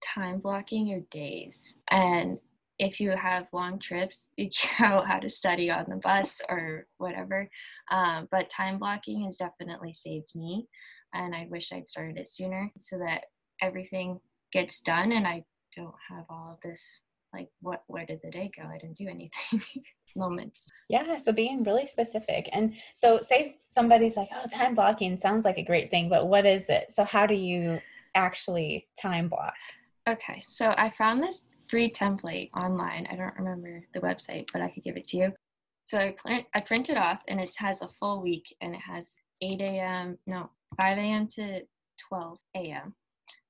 Time 0.03 0.39
blocking 0.39 0.87
your 0.87 1.01
days. 1.09 1.63
And 1.89 2.37
if 2.77 2.99
you 2.99 3.09
have 3.11 3.47
long 3.51 3.79
trips, 3.79 4.27
figure 4.37 4.85
out 4.85 5.07
how 5.07 5.17
to 5.17 5.29
study 5.29 5.71
on 5.71 5.85
the 5.89 5.95
bus 5.95 6.41
or 6.49 6.85
whatever. 6.99 7.49
Um, 7.89 8.27
but 8.29 8.51
time 8.51 8.77
blocking 8.77 9.23
has 9.23 9.37
definitely 9.37 9.93
saved 9.93 10.29
me. 10.35 10.67
And 11.15 11.33
I 11.33 11.47
wish 11.49 11.71
I'd 11.71 11.89
started 11.89 12.17
it 12.17 12.29
sooner 12.29 12.71
so 12.77 12.99
that 12.99 13.23
everything 13.61 14.19
gets 14.51 14.81
done 14.81 15.11
and 15.11 15.27
I 15.27 15.43
don't 15.75 15.95
have 16.09 16.25
all 16.29 16.51
of 16.53 16.69
this 16.69 17.01
like 17.33 17.49
what 17.61 17.83
where 17.87 18.05
did 18.05 18.19
the 18.23 18.31
day 18.31 18.49
go? 18.55 18.63
I 18.67 18.77
didn't 18.77 18.97
do 18.97 19.07
anything 19.07 19.61
moments. 20.15 20.71
Yeah 20.89 21.17
so 21.17 21.31
being 21.31 21.63
really 21.63 21.85
specific. 21.85 22.49
And 22.53 22.75
so 22.95 23.19
say 23.21 23.57
somebody's 23.69 24.17
like 24.17 24.29
oh 24.33 24.47
time 24.47 24.75
blocking 24.75 25.17
sounds 25.17 25.45
like 25.45 25.57
a 25.57 25.63
great 25.63 25.89
thing 25.91 26.09
but 26.09 26.27
what 26.27 26.45
is 26.45 26.69
it? 26.69 26.91
So 26.91 27.03
how 27.03 27.25
do 27.25 27.35
you 27.35 27.79
actually 28.15 28.87
time 28.99 29.27
block? 29.27 29.53
Okay 30.09 30.43
so 30.47 30.73
i 30.77 30.91
found 30.97 31.21
this 31.21 31.45
free 31.69 31.91
template 31.91 32.49
online. 32.55 33.07
I 33.11 33.15
don't 33.15 33.35
remember 33.37 33.83
the 33.93 33.99
website 33.99 34.45
but 34.53 34.61
i 34.61 34.69
could 34.69 34.83
give 34.83 34.97
it 34.97 35.07
to 35.07 35.17
you. 35.17 35.33
So 35.85 35.99
i 35.99 36.15
print 36.17 36.45
i 36.55 36.61
print 36.61 36.89
it 36.89 36.97
off 36.97 37.21
and 37.27 37.39
it 37.39 37.51
has 37.57 37.81
a 37.81 37.89
full 37.99 38.21
week 38.21 38.55
and 38.61 38.73
it 38.73 38.81
has 38.81 39.15
8 39.41 39.61
a.m 39.61 40.17
no 40.25 40.49
5 40.79 40.97
a.m 40.97 41.27
to 41.35 41.61
12 42.09 42.37
a.m 42.55 42.95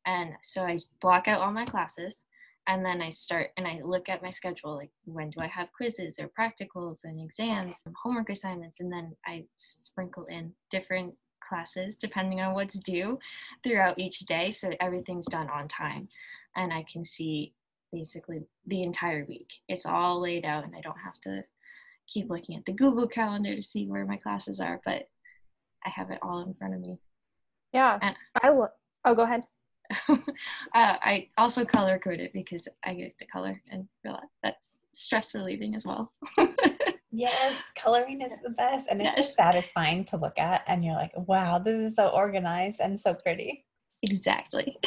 and 0.08 0.32
so 0.42 0.64
i 0.64 0.80
block 1.02 1.28
out 1.28 1.42
all 1.42 1.52
my 1.52 1.66
classes 1.66 2.24
and 2.68 2.84
then 2.84 3.02
I 3.02 3.10
start 3.10 3.52
and 3.56 3.66
I 3.66 3.80
look 3.84 4.10
at 4.10 4.22
my 4.22 4.30
schedule 4.30 4.76
like 4.76 4.92
when 5.06 5.30
do 5.30 5.40
I 5.40 5.48
have 5.48 5.72
quizzes 5.72 6.20
or 6.20 6.30
practicals 6.38 7.00
and 7.06 7.20
exams 7.20 7.82
and 7.86 7.96
homework 8.04 8.30
assignments 8.30 8.80
and 8.80 8.92
then 8.92 9.16
I 9.26 9.46
sprinkle 9.56 10.26
in 10.26 10.52
different 10.70 11.16
classes 11.48 11.96
depending 11.96 12.42
on 12.42 12.54
what's 12.54 12.78
due 12.80 13.20
throughout 13.64 13.98
each 13.98 14.20
day 14.20 14.52
so 14.52 14.72
everything's 14.82 15.28
done 15.28 15.50
on 15.50 15.70
time 15.70 16.10
and 16.56 16.74
I 16.74 16.86
can 16.92 17.06
see 17.06 17.54
basically 17.94 18.42
the 18.66 18.84
entire 18.84 19.24
week. 19.26 19.48
It's 19.70 19.86
all 19.86 20.22
laid 20.22 20.44
out 20.44 20.66
and 20.66 20.76
I 20.76 20.82
don't 20.82 21.00
have 21.00 21.20
to 21.22 21.44
keep 22.06 22.30
looking 22.30 22.58
at 22.58 22.66
the 22.66 22.74
Google 22.74 23.08
calendar 23.08 23.56
to 23.56 23.64
see 23.64 23.88
where 23.88 24.06
my 24.06 24.18
classes 24.18 24.60
are 24.60 24.82
but 24.84 25.08
I 25.86 25.90
have 25.90 26.12
it 26.12 26.20
all 26.22 26.42
in 26.46 26.54
front 26.54 26.74
of 26.74 26.82
me. 26.82 26.98
Yeah. 27.72 27.98
And 28.02 28.16
I 28.44 28.50
lo- 28.50 28.68
Oh, 29.06 29.16
go 29.16 29.24
ahead. 29.24 29.44
uh, 30.10 30.16
I 30.74 31.30
also 31.38 31.66
color 31.66 32.00
code 32.00 32.20
it 32.20 32.34
because 32.34 32.68
I 32.86 32.94
get 32.94 33.18
to 33.20 33.26
color 33.26 33.62
and 33.72 33.88
realize 34.04 34.24
that's 34.44 34.78
stress 34.94 35.34
relieving 35.34 35.76
as 35.76 35.86
well. 35.86 36.12
yes, 37.12 37.72
coloring 37.76 38.22
is 38.22 38.38
the 38.44 38.50
best. 38.52 38.88
And 38.90 39.02
it's 39.02 39.16
yes. 39.16 39.16
just 39.16 39.36
satisfying 39.36 40.06
to 40.06 40.18
look 40.18 40.38
at. 40.40 40.64
And 40.68 40.84
you're 40.84 40.96
like, 40.96 41.14
wow, 41.16 41.60
this 41.60 41.78
is 41.78 41.96
so 41.96 42.10
organized 42.10 42.80
and 42.80 43.00
so 43.00 43.14
pretty. 43.14 43.66
Exactly. 44.04 44.78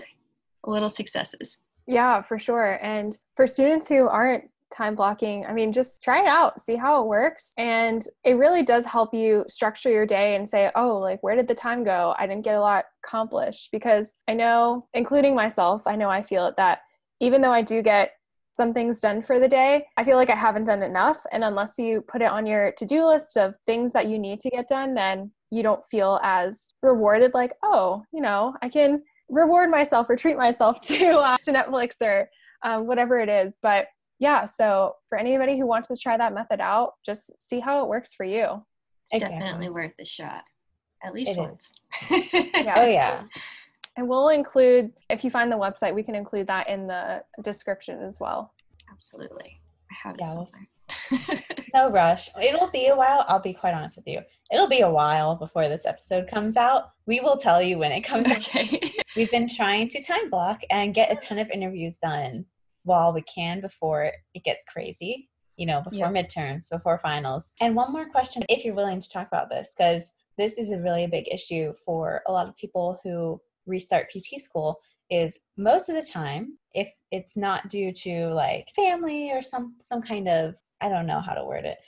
Little 0.66 0.90
successes. 0.90 1.58
Yeah, 1.86 2.22
for 2.22 2.38
sure. 2.38 2.78
And 2.82 3.16
for 3.36 3.46
students 3.46 3.88
who 3.88 4.06
aren't 4.08 4.49
time 4.70 4.94
blocking. 4.94 5.44
I 5.46 5.52
mean, 5.52 5.72
just 5.72 6.02
try 6.02 6.22
it 6.22 6.26
out, 6.26 6.60
see 6.60 6.76
how 6.76 7.02
it 7.02 7.08
works. 7.08 7.52
And 7.58 8.04
it 8.24 8.34
really 8.34 8.62
does 8.62 8.86
help 8.86 9.12
you 9.12 9.44
structure 9.48 9.90
your 9.90 10.06
day 10.06 10.36
and 10.36 10.48
say, 10.48 10.70
oh, 10.74 10.98
like, 10.98 11.22
where 11.22 11.36
did 11.36 11.48
the 11.48 11.54
time 11.54 11.84
go? 11.84 12.14
I 12.18 12.26
didn't 12.26 12.44
get 12.44 12.56
a 12.56 12.60
lot 12.60 12.84
accomplished. 13.04 13.70
Because 13.72 14.16
I 14.28 14.34
know, 14.34 14.86
including 14.94 15.34
myself, 15.34 15.86
I 15.86 15.96
know 15.96 16.08
I 16.08 16.22
feel 16.22 16.46
it 16.46 16.56
that 16.56 16.80
even 17.20 17.40
though 17.40 17.52
I 17.52 17.62
do 17.62 17.82
get 17.82 18.12
some 18.52 18.74
things 18.74 19.00
done 19.00 19.22
for 19.22 19.38
the 19.38 19.48
day, 19.48 19.86
I 19.96 20.04
feel 20.04 20.16
like 20.16 20.30
I 20.30 20.36
haven't 20.36 20.64
done 20.64 20.82
enough. 20.82 21.24
And 21.32 21.44
unless 21.44 21.78
you 21.78 22.02
put 22.02 22.22
it 22.22 22.30
on 22.30 22.46
your 22.46 22.72
to 22.72 22.86
do 22.86 23.06
list 23.06 23.36
of 23.36 23.54
things 23.66 23.92
that 23.92 24.06
you 24.06 24.18
need 24.18 24.40
to 24.40 24.50
get 24.50 24.68
done, 24.68 24.94
then 24.94 25.30
you 25.50 25.62
don't 25.62 25.82
feel 25.90 26.20
as 26.22 26.74
rewarded, 26.82 27.34
like, 27.34 27.52
oh, 27.62 28.04
you 28.12 28.20
know, 28.20 28.54
I 28.62 28.68
can 28.68 29.02
reward 29.28 29.70
myself 29.70 30.08
or 30.10 30.16
treat 30.16 30.36
myself 30.36 30.80
to, 30.82 31.08
uh, 31.10 31.36
to 31.38 31.52
Netflix 31.52 31.96
or 32.02 32.28
um, 32.62 32.86
whatever 32.86 33.20
it 33.20 33.28
is. 33.28 33.58
But 33.62 33.86
yeah, 34.20 34.44
so 34.44 34.96
for 35.08 35.16
anybody 35.16 35.58
who 35.58 35.66
wants 35.66 35.88
to 35.88 35.96
try 35.96 36.16
that 36.18 36.34
method 36.34 36.60
out, 36.60 36.92
just 37.04 37.42
see 37.42 37.58
how 37.58 37.82
it 37.82 37.88
works 37.88 38.14
for 38.14 38.24
you. 38.24 38.62
It's 39.10 39.24
exactly. 39.24 39.38
definitely 39.38 39.70
worth 39.70 39.94
a 39.98 40.04
shot. 40.04 40.44
At 41.02 41.14
least 41.14 41.32
it 41.32 41.38
once. 41.38 41.72
yeah. 42.10 42.74
Oh 42.76 42.86
yeah. 42.86 43.22
And 43.96 44.08
we'll 44.08 44.28
include 44.28 44.92
if 45.08 45.24
you 45.24 45.30
find 45.30 45.50
the 45.50 45.56
website, 45.56 45.94
we 45.94 46.02
can 46.02 46.14
include 46.14 46.46
that 46.46 46.68
in 46.68 46.86
the 46.86 47.24
description 47.42 48.02
as 48.02 48.20
well. 48.20 48.52
Absolutely. 48.92 49.60
I 49.90 50.08
have 50.08 50.16
yeah, 50.18 50.26
somewhere. 50.26 51.44
no 51.74 51.90
rush. 51.90 52.28
It'll 52.40 52.70
be 52.70 52.88
a 52.88 52.96
while. 52.96 53.24
I'll 53.26 53.40
be 53.40 53.54
quite 53.54 53.74
honest 53.74 53.96
with 53.96 54.06
you. 54.06 54.20
It'll 54.52 54.68
be 54.68 54.82
a 54.82 54.90
while 54.90 55.34
before 55.34 55.68
this 55.68 55.86
episode 55.86 56.28
comes 56.28 56.56
out. 56.56 56.90
We 57.06 57.20
will 57.20 57.36
tell 57.36 57.62
you 57.62 57.78
when 57.78 57.90
it 57.90 58.02
comes 58.02 58.30
okay. 58.32 58.80
out. 58.82 59.04
We've 59.16 59.30
been 59.30 59.48
trying 59.48 59.88
to 59.88 60.02
time 60.02 60.28
block 60.28 60.60
and 60.70 60.94
get 60.94 61.10
a 61.10 61.16
ton 61.16 61.38
of 61.38 61.50
interviews 61.50 61.96
done 61.96 62.44
while 62.90 63.12
we 63.12 63.22
can 63.22 63.60
before 63.60 64.10
it 64.34 64.44
gets 64.44 64.64
crazy, 64.64 65.30
you 65.56 65.64
know, 65.64 65.80
before 65.80 66.12
yeah. 66.12 66.22
midterms, 66.22 66.68
before 66.68 66.98
finals. 66.98 67.52
And 67.60 67.76
one 67.76 67.92
more 67.92 68.10
question, 68.10 68.42
if 68.48 68.64
you're 68.64 68.74
willing 68.74 69.00
to 69.00 69.08
talk 69.08 69.28
about 69.28 69.48
this, 69.48 69.72
because 69.76 70.12
this 70.36 70.58
is 70.58 70.72
a 70.72 70.80
really 70.80 71.06
big 71.06 71.32
issue 71.32 71.72
for 71.86 72.22
a 72.26 72.32
lot 72.32 72.48
of 72.48 72.56
people 72.56 72.98
who 73.04 73.40
restart 73.66 74.10
PT 74.10 74.40
school 74.40 74.80
is 75.08 75.38
most 75.56 75.88
of 75.88 75.94
the 75.94 76.10
time 76.10 76.58
if 76.74 76.90
it's 77.12 77.36
not 77.36 77.68
due 77.68 77.92
to 77.92 78.32
like 78.34 78.66
family 78.74 79.30
or 79.30 79.42
some 79.42 79.76
some 79.80 80.02
kind 80.02 80.28
of 80.28 80.56
I 80.80 80.88
don't 80.88 81.06
know 81.06 81.20
how 81.20 81.34
to 81.34 81.44
word 81.44 81.66
it. 81.66 81.78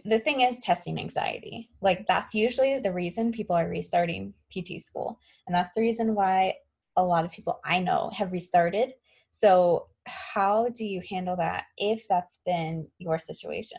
the 0.04 0.18
thing 0.18 0.40
is 0.40 0.58
testing 0.58 0.98
anxiety. 0.98 1.70
Like 1.80 2.06
that's 2.06 2.34
usually 2.34 2.80
the 2.80 2.92
reason 2.92 3.32
people 3.32 3.56
are 3.56 3.68
restarting 3.68 4.34
PT 4.52 4.80
school. 4.80 5.18
And 5.46 5.54
that's 5.54 5.72
the 5.74 5.80
reason 5.80 6.14
why 6.14 6.54
a 6.96 7.02
lot 7.02 7.24
of 7.24 7.32
people 7.32 7.60
I 7.64 7.78
know 7.78 8.10
have 8.12 8.32
restarted. 8.32 8.94
So 9.30 9.86
how 10.06 10.68
do 10.74 10.84
you 10.84 11.02
handle 11.08 11.36
that 11.36 11.64
if 11.78 12.06
that's 12.08 12.40
been 12.44 12.86
your 12.98 13.18
situation? 13.18 13.78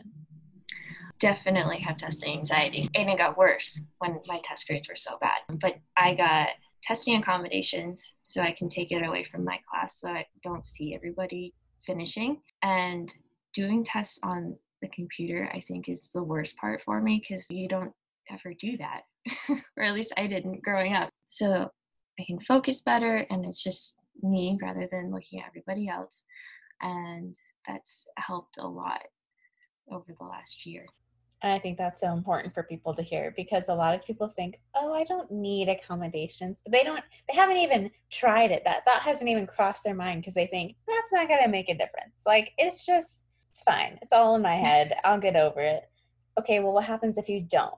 Definitely 1.19 1.79
have 1.79 1.97
testing 1.97 2.37
anxiety. 2.37 2.89
And 2.95 3.09
it 3.09 3.17
got 3.17 3.37
worse 3.37 3.81
when 3.99 4.19
my 4.27 4.41
test 4.43 4.67
grades 4.67 4.89
were 4.89 4.95
so 4.95 5.17
bad. 5.21 5.39
But 5.61 5.75
I 5.97 6.13
got 6.13 6.49
testing 6.83 7.15
accommodations 7.17 8.13
so 8.23 8.41
I 8.41 8.51
can 8.51 8.69
take 8.69 8.91
it 8.91 9.05
away 9.05 9.23
from 9.23 9.43
my 9.43 9.59
class 9.69 9.99
so 9.99 10.09
I 10.09 10.25
don't 10.43 10.65
see 10.65 10.93
everybody 10.93 11.53
finishing. 11.85 12.41
And 12.61 13.09
doing 13.53 13.83
tests 13.83 14.19
on 14.23 14.55
the 14.81 14.89
computer, 14.89 15.49
I 15.53 15.61
think, 15.61 15.89
is 15.89 16.11
the 16.13 16.23
worst 16.23 16.57
part 16.57 16.81
for 16.83 17.01
me 17.01 17.23
because 17.27 17.49
you 17.49 17.67
don't 17.67 17.91
ever 18.29 18.53
do 18.53 18.77
that. 18.77 19.01
or 19.77 19.83
at 19.83 19.93
least 19.93 20.13
I 20.17 20.27
didn't 20.27 20.63
growing 20.63 20.93
up. 20.93 21.09
So 21.25 21.69
I 22.19 22.23
can 22.25 22.39
focus 22.41 22.81
better 22.81 23.25
and 23.29 23.45
it's 23.45 23.63
just 23.63 23.97
me 24.21 24.57
rather 24.61 24.87
than 24.91 25.11
looking 25.11 25.39
at 25.39 25.47
everybody 25.47 25.87
else. 25.87 26.23
And 26.81 27.35
that's 27.67 28.05
helped 28.17 28.57
a 28.57 28.67
lot 28.67 29.01
over 29.91 30.13
the 30.17 30.25
last 30.25 30.65
year. 30.65 30.85
And 31.41 31.53
I 31.53 31.59
think 31.59 31.77
that's 31.77 32.01
so 32.01 32.11
important 32.11 32.53
for 32.53 32.63
people 32.63 32.95
to 32.95 33.03
hear 33.03 33.33
because 33.35 33.69
a 33.69 33.75
lot 33.75 33.93
of 33.93 34.03
people 34.05 34.33
think, 34.35 34.59
oh, 34.75 34.93
I 34.93 35.03
don't 35.03 35.29
need 35.29 35.69
accommodations. 35.69 36.61
But 36.63 36.71
they 36.71 36.83
don't, 36.83 37.03
they 37.29 37.35
haven't 37.35 37.57
even 37.57 37.91
tried 38.09 38.51
it. 38.51 38.63
That 38.65 38.83
thought 38.85 39.01
hasn't 39.01 39.29
even 39.29 39.45
crossed 39.45 39.83
their 39.83 39.93
mind 39.93 40.21
because 40.21 40.33
they 40.33 40.47
think 40.47 40.75
that's 40.87 41.11
not 41.11 41.27
going 41.27 41.43
to 41.43 41.49
make 41.49 41.69
a 41.69 41.77
difference. 41.77 42.23
Like, 42.25 42.53
it's 42.57 42.85
just, 42.85 43.27
it's 43.53 43.63
fine. 43.63 43.99
It's 44.01 44.13
all 44.13 44.35
in 44.35 44.41
my 44.41 44.55
head. 44.55 44.95
I'll 45.03 45.19
get 45.19 45.35
over 45.35 45.59
it. 45.59 45.83
Okay, 46.39 46.61
well, 46.61 46.73
what 46.73 46.85
happens 46.85 47.17
if 47.17 47.29
you 47.29 47.41
don't? 47.41 47.71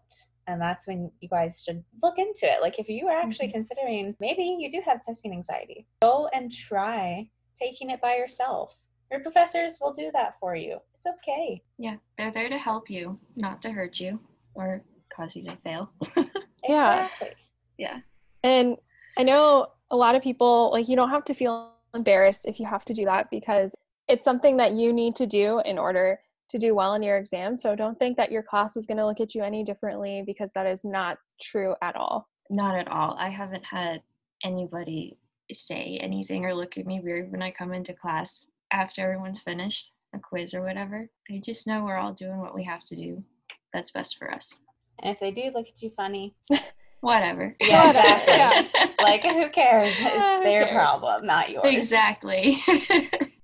And 0.48 0.62
that's 0.62 0.88
when 0.88 1.12
you 1.20 1.30
guys 1.30 1.64
should 1.64 1.84
look 2.02 2.18
into 2.18 2.46
it. 2.46 2.62
Like 2.62 2.80
if 2.80 2.90
you 2.90 3.08
are 3.08 3.18
actually 3.18 3.48
mm-hmm. 3.48 3.56
considering 3.56 4.16
maybe 4.20 4.44
you 4.60 4.72
do 4.72 4.82
have 4.86 5.02
testing 5.02 5.34
anxiety. 5.34 5.86
Go 6.02 6.30
and 6.34 6.52
try 6.52 7.30
taking 7.60 7.90
it 7.90 8.02
by 8.02 8.16
yourself. 8.16 8.76
Your 9.12 9.22
professors 9.22 9.78
will 9.82 9.94
do 9.94 10.10
that 10.14 10.36
for 10.40 10.56
you. 10.56 10.80
It's 10.96 11.06
okay. 11.06 11.62
Yeah 11.78 11.96
they're 12.18 12.32
there 12.32 12.50
to 12.50 12.58
help 12.58 12.90
you 12.90 13.20
not 13.36 13.62
to 13.62 13.72
hurt 13.72 14.00
you 14.00 14.20
or 14.56 14.84
cause 15.16 15.36
you 15.36 15.44
to 15.44 15.56
fail. 15.64 15.92
Yeah. 16.68 17.06
Exactly. 17.06 17.30
yeah. 17.78 18.00
And 18.44 18.78
i 19.18 19.24
know 19.24 19.68
a 19.92 19.96
lot 19.96 20.16
of 20.16 20.22
people 20.22 20.70
like 20.74 20.90
you 20.90 20.96
don't 20.96 21.12
have 21.12 21.24
to 21.26 21.34
feel 21.34 21.72
embarrassed 21.94 22.46
if 22.46 22.60
you 22.60 22.66
have 22.66 22.84
to 22.86 22.94
do 22.94 23.06
that 23.06 23.30
because 23.32 23.74
it's 24.08 24.26
something 24.26 24.58
that 24.58 24.74
you 24.74 24.92
need 24.92 25.16
to 25.16 25.26
do 25.26 25.62
in 25.66 25.78
order 25.78 26.20
to 26.50 26.58
do 26.58 26.76
well 26.76 26.94
in 26.94 27.04
your 27.04 27.18
exam. 27.18 27.58
So 27.58 27.76
don't 27.76 27.98
think 28.00 28.18
that 28.18 28.32
your 28.32 28.44
class 28.44 28.78
is 28.78 28.86
going 28.86 28.98
to 28.98 29.06
look 29.06 29.20
at 29.20 29.36
you 29.36 29.44
any 29.44 29.64
differently 29.64 30.24
because 30.26 30.52
that 30.54 30.66
is 30.66 30.84
not 30.84 31.18
true 31.42 31.76
at 31.82 31.96
all. 31.96 32.28
Not 32.50 32.80
at 32.80 32.88
all. 32.88 33.16
I 33.20 33.30
haven't 33.30 33.66
had 33.66 34.02
anybody 34.44 35.18
say 35.52 36.00
anything 36.02 36.46
or 36.46 36.54
look 36.54 36.78
at 36.78 36.86
me 36.86 37.00
weird 37.00 37.32
when 37.32 37.42
I 37.42 37.52
come 37.52 37.74
into 37.74 37.94
class 37.94 38.46
after 38.72 39.02
everyone's 39.04 39.42
finished 39.42 39.92
a 40.14 40.20
quiz 40.20 40.54
or 40.54 40.62
whatever. 40.64 41.10
They 41.30 41.40
just 41.40 41.68
know 41.68 41.84
we're 41.84 41.98
all 41.98 42.14
doing 42.14 42.40
what 42.40 42.56
we 42.56 42.64
have 42.64 42.84
to 42.86 42.96
do. 42.96 43.24
That's 43.74 43.92
best 43.92 44.18
for 44.18 44.34
us. 44.34 44.60
And 45.00 45.14
if 45.14 45.20
they 45.20 45.32
do 45.32 45.52
look 45.54 45.68
at 45.68 45.82
you 45.82 45.90
funny, 45.90 46.36
whatever. 47.02 47.56
Yeah, 47.62 47.90
exactly. 47.90 48.34
yeah. 48.34 48.88
like 49.04 49.24
who 49.24 49.50
cares? 49.50 49.94
It's 50.00 50.18
uh, 50.18 50.40
their 50.42 50.66
cares? 50.66 50.76
problem, 50.76 51.26
not 51.26 51.50
yours. 51.50 51.66
Exactly. 51.66 52.62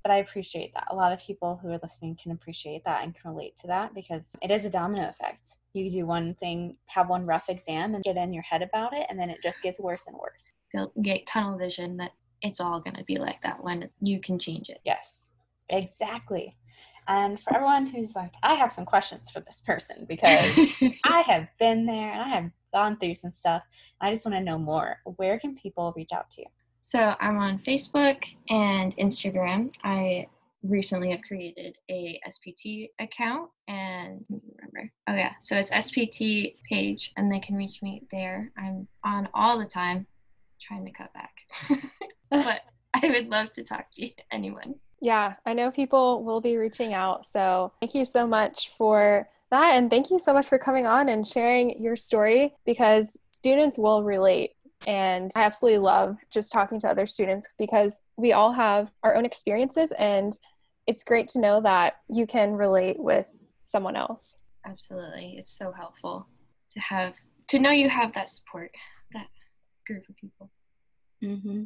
But 0.04 0.12
I 0.12 0.18
appreciate 0.18 0.74
that. 0.74 0.88
A 0.90 0.96
lot 0.96 1.14
of 1.14 1.26
people 1.26 1.60
who 1.62 1.70
are 1.70 1.80
listening 1.82 2.18
can 2.22 2.32
appreciate 2.34 2.84
that 2.84 3.04
and 3.04 3.16
can 3.16 3.32
relate 3.32 3.58
to 3.62 3.68
that 3.68 3.94
because 3.94 4.36
it 4.42 4.52
is 4.52 4.66
a 4.66 4.70
domino 4.70 5.08
effect. 5.08 5.48
You 5.74 5.90
do 5.90 6.06
one 6.06 6.36
thing, 6.36 6.76
have 6.88 7.10
one 7.10 7.26
rough 7.26 7.50
exam, 7.50 7.96
and 7.96 8.04
get 8.04 8.18
in 8.18 8.34
your 8.34 8.44
head 8.44 8.62
about 8.62 8.94
it, 8.94 9.08
and 9.10 9.20
then 9.20 9.30
it 9.30 9.42
just 9.42 9.62
gets 9.64 9.80
worse 9.80 10.06
and 10.08 10.16
worse. 10.18 10.54
You'll 10.74 10.92
get 11.02 11.26
tunnel 11.26 11.58
vision 11.58 11.98
that 11.98 12.12
it's 12.42 12.60
all 12.60 12.82
going 12.82 12.96
to 12.96 13.04
be 13.06 13.18
like 13.18 13.42
that 13.44 13.64
when 13.64 13.90
you 14.02 14.20
can 14.20 14.38
change 14.38 14.70
it. 14.70 14.82
Yes, 14.84 15.32
exactly. 15.70 16.58
And 17.08 17.40
for 17.40 17.56
everyone 17.56 17.86
who's 17.88 18.16
like, 18.16 18.34
I 18.44 18.54
have 18.56 18.72
some 18.72 18.86
questions 18.86 19.30
for 19.30 19.40
this 19.40 19.62
person 19.66 20.06
because 20.08 20.58
I 21.04 21.22
have 21.22 21.48
been 21.60 21.86
there 21.86 22.12
and 22.12 22.22
I 22.22 22.28
have 22.30 22.52
gone 22.74 22.98
through 22.98 23.16
some 23.16 23.32
stuff. 23.32 23.64
I 24.02 24.12
just 24.12 24.26
want 24.26 24.38
to 24.38 24.44
know 24.44 24.58
more. 24.58 24.98
Where 25.18 25.40
can 25.40 25.56
people 25.56 25.94
reach 25.96 26.12
out 26.14 26.30
to 26.32 26.42
you? 26.42 26.48
So 26.86 27.16
I'm 27.22 27.38
on 27.38 27.60
Facebook 27.60 28.22
and 28.50 28.96
Instagram. 28.98 29.74
I 29.86 30.28
recently 30.64 31.12
have 31.12 31.22
created 31.22 31.78
a 31.90 32.20
SPT 32.30 32.90
account 33.00 33.50
and 33.70 34.26
remember. 34.30 34.92
Oh 35.08 35.16
yeah, 35.16 35.32
so 35.40 35.58
it's 35.58 35.72
SPT 35.72 36.56
Paige 36.70 37.14
and 37.16 37.32
they 37.32 37.40
can 37.40 37.56
reach 37.56 37.82
me 37.82 38.04
there. 38.12 38.52
I'm 38.58 38.90
on 39.06 39.30
all 39.34 39.58
the 39.58 39.66
time 39.66 40.06
trying 40.62 40.86
to 40.86 40.92
cut 40.92 41.14
back. 41.14 41.34
but 42.30 42.62
I 42.94 43.08
would 43.08 43.30
love 43.30 43.54
to 43.54 43.64
talk 43.64 43.86
to 43.96 44.06
you, 44.06 44.12
anyone. 44.32 44.76
Yeah, 45.02 45.36
I 45.46 45.54
know 45.54 45.72
people 45.72 46.26
will 46.26 46.42
be 46.42 46.58
reaching 46.58 46.94
out. 46.94 47.26
So 47.26 47.72
thank 47.80 47.96
you 47.96 48.04
so 48.04 48.28
much 48.28 48.72
for 48.78 49.30
that. 49.52 49.76
And 49.76 49.90
thank 49.90 50.12
you 50.12 50.20
so 50.20 50.34
much 50.34 50.48
for 50.48 50.58
coming 50.58 50.86
on 50.86 51.08
and 51.08 51.26
sharing 51.26 51.82
your 51.82 51.96
story 51.96 52.54
because 52.66 53.18
students 53.32 53.78
will 53.78 54.04
relate 54.04 54.52
and 54.88 55.32
I 55.36 55.44
absolutely 55.44 55.80
love 55.80 56.18
just 56.32 56.52
talking 56.52 56.80
to 56.82 56.90
other 56.90 57.08
students 57.08 57.48
because 57.58 58.04
we 58.18 58.34
all 58.34 58.52
have 58.52 58.92
our 59.04 59.16
own 59.16 59.26
experiences, 59.26 59.92
and 59.98 60.38
it's 60.88 61.04
great 61.04 61.28
to 61.30 61.40
know 61.40 61.62
that 61.62 61.96
you 62.10 62.28
can 62.28 62.54
relate 62.54 63.00
with 63.00 63.28
someone 63.64 63.96
else. 63.96 64.38
Absolutely. 64.66 65.36
It's 65.38 65.52
so 65.52 65.72
helpful 65.72 66.28
to 66.72 66.80
have, 66.80 67.14
to 67.50 67.60
know 67.60 67.72
you 67.72 67.90
have 67.90 68.14
that 68.14 68.30
support, 68.30 68.72
that 69.14 69.28
group 69.86 70.04
of 70.10 70.16
people. 70.16 70.52
Mm-hmm. 71.24 71.64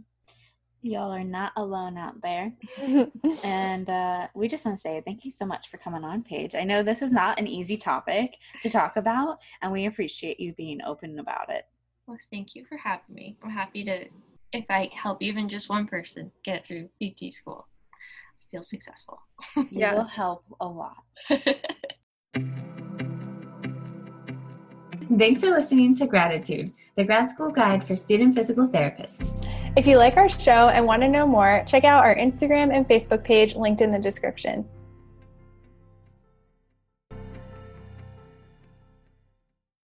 Y'all 0.84 1.12
are 1.12 1.24
not 1.24 1.52
alone 1.58 1.98
out 1.98 2.22
there. 2.22 2.54
and 3.44 3.90
uh, 3.90 4.28
we 4.36 4.48
just 4.48 4.66
want 4.66 4.78
to 4.78 4.82
say 4.82 5.02
thank 5.04 5.26
you 5.26 5.32
so 5.32 5.46
much 5.46 5.70
for 5.70 5.78
coming 5.78 6.04
on, 6.04 6.24
Paige. 6.24 6.56
I 6.56 6.64
know 6.64 6.84
this 6.84 7.02
is 7.02 7.12
not 7.12 7.40
an 7.40 7.48
easy 7.48 7.78
topic 7.78 8.38
to 8.62 8.70
talk 8.70 8.96
about, 8.96 9.40
and 9.62 9.72
we 9.72 9.86
appreciate 9.86 10.40
you 10.40 10.54
being 10.54 10.82
open 10.84 11.20
about 11.20 11.50
it. 11.50 11.66
Well, 12.08 12.18
thank 12.32 12.56
you 12.56 12.64
for 12.66 12.78
having 12.78 13.14
me. 13.14 13.38
I'm 13.44 13.50
happy 13.50 13.84
to, 13.84 14.06
if 14.54 14.64
I 14.70 14.90
help 14.94 15.22
even 15.22 15.50
just 15.50 15.68
one 15.68 15.88
person 15.88 16.32
get 16.46 16.66
through 16.66 16.88
PT 17.04 17.34
school, 17.34 17.68
feel 18.50 18.64
successful. 18.64 19.20
You 19.58 19.68
yes. 19.72 19.96
will 19.96 20.08
help 20.08 20.46
a 20.62 20.68
lot. 20.68 21.04
Thanks 25.18 25.42
for 25.42 25.50
listening 25.50 25.96
to 25.96 26.08
Graditude, 26.08 26.74
the 26.96 27.04
grad 27.04 27.30
school 27.30 27.50
guide 27.50 27.84
for 27.84 27.96
student 27.96 28.36
physical 28.36 28.68
therapists. 28.68 29.26
If 29.76 29.86
you 29.86 29.98
like 29.98 30.16
our 30.16 30.30
show 30.30 30.70
and 30.70 30.86
want 30.86 31.02
to 31.02 31.10
know 31.10 31.28
more, 31.28 31.64
check 31.68 31.84
out 31.84 32.06
our 32.06 32.16
Instagram 32.16 32.74
and 32.74 32.88
Facebook 32.88 33.24
page 33.26 33.56
linked 33.56 33.82
in 33.82 33.92
the 33.92 34.00
description. 34.00 34.66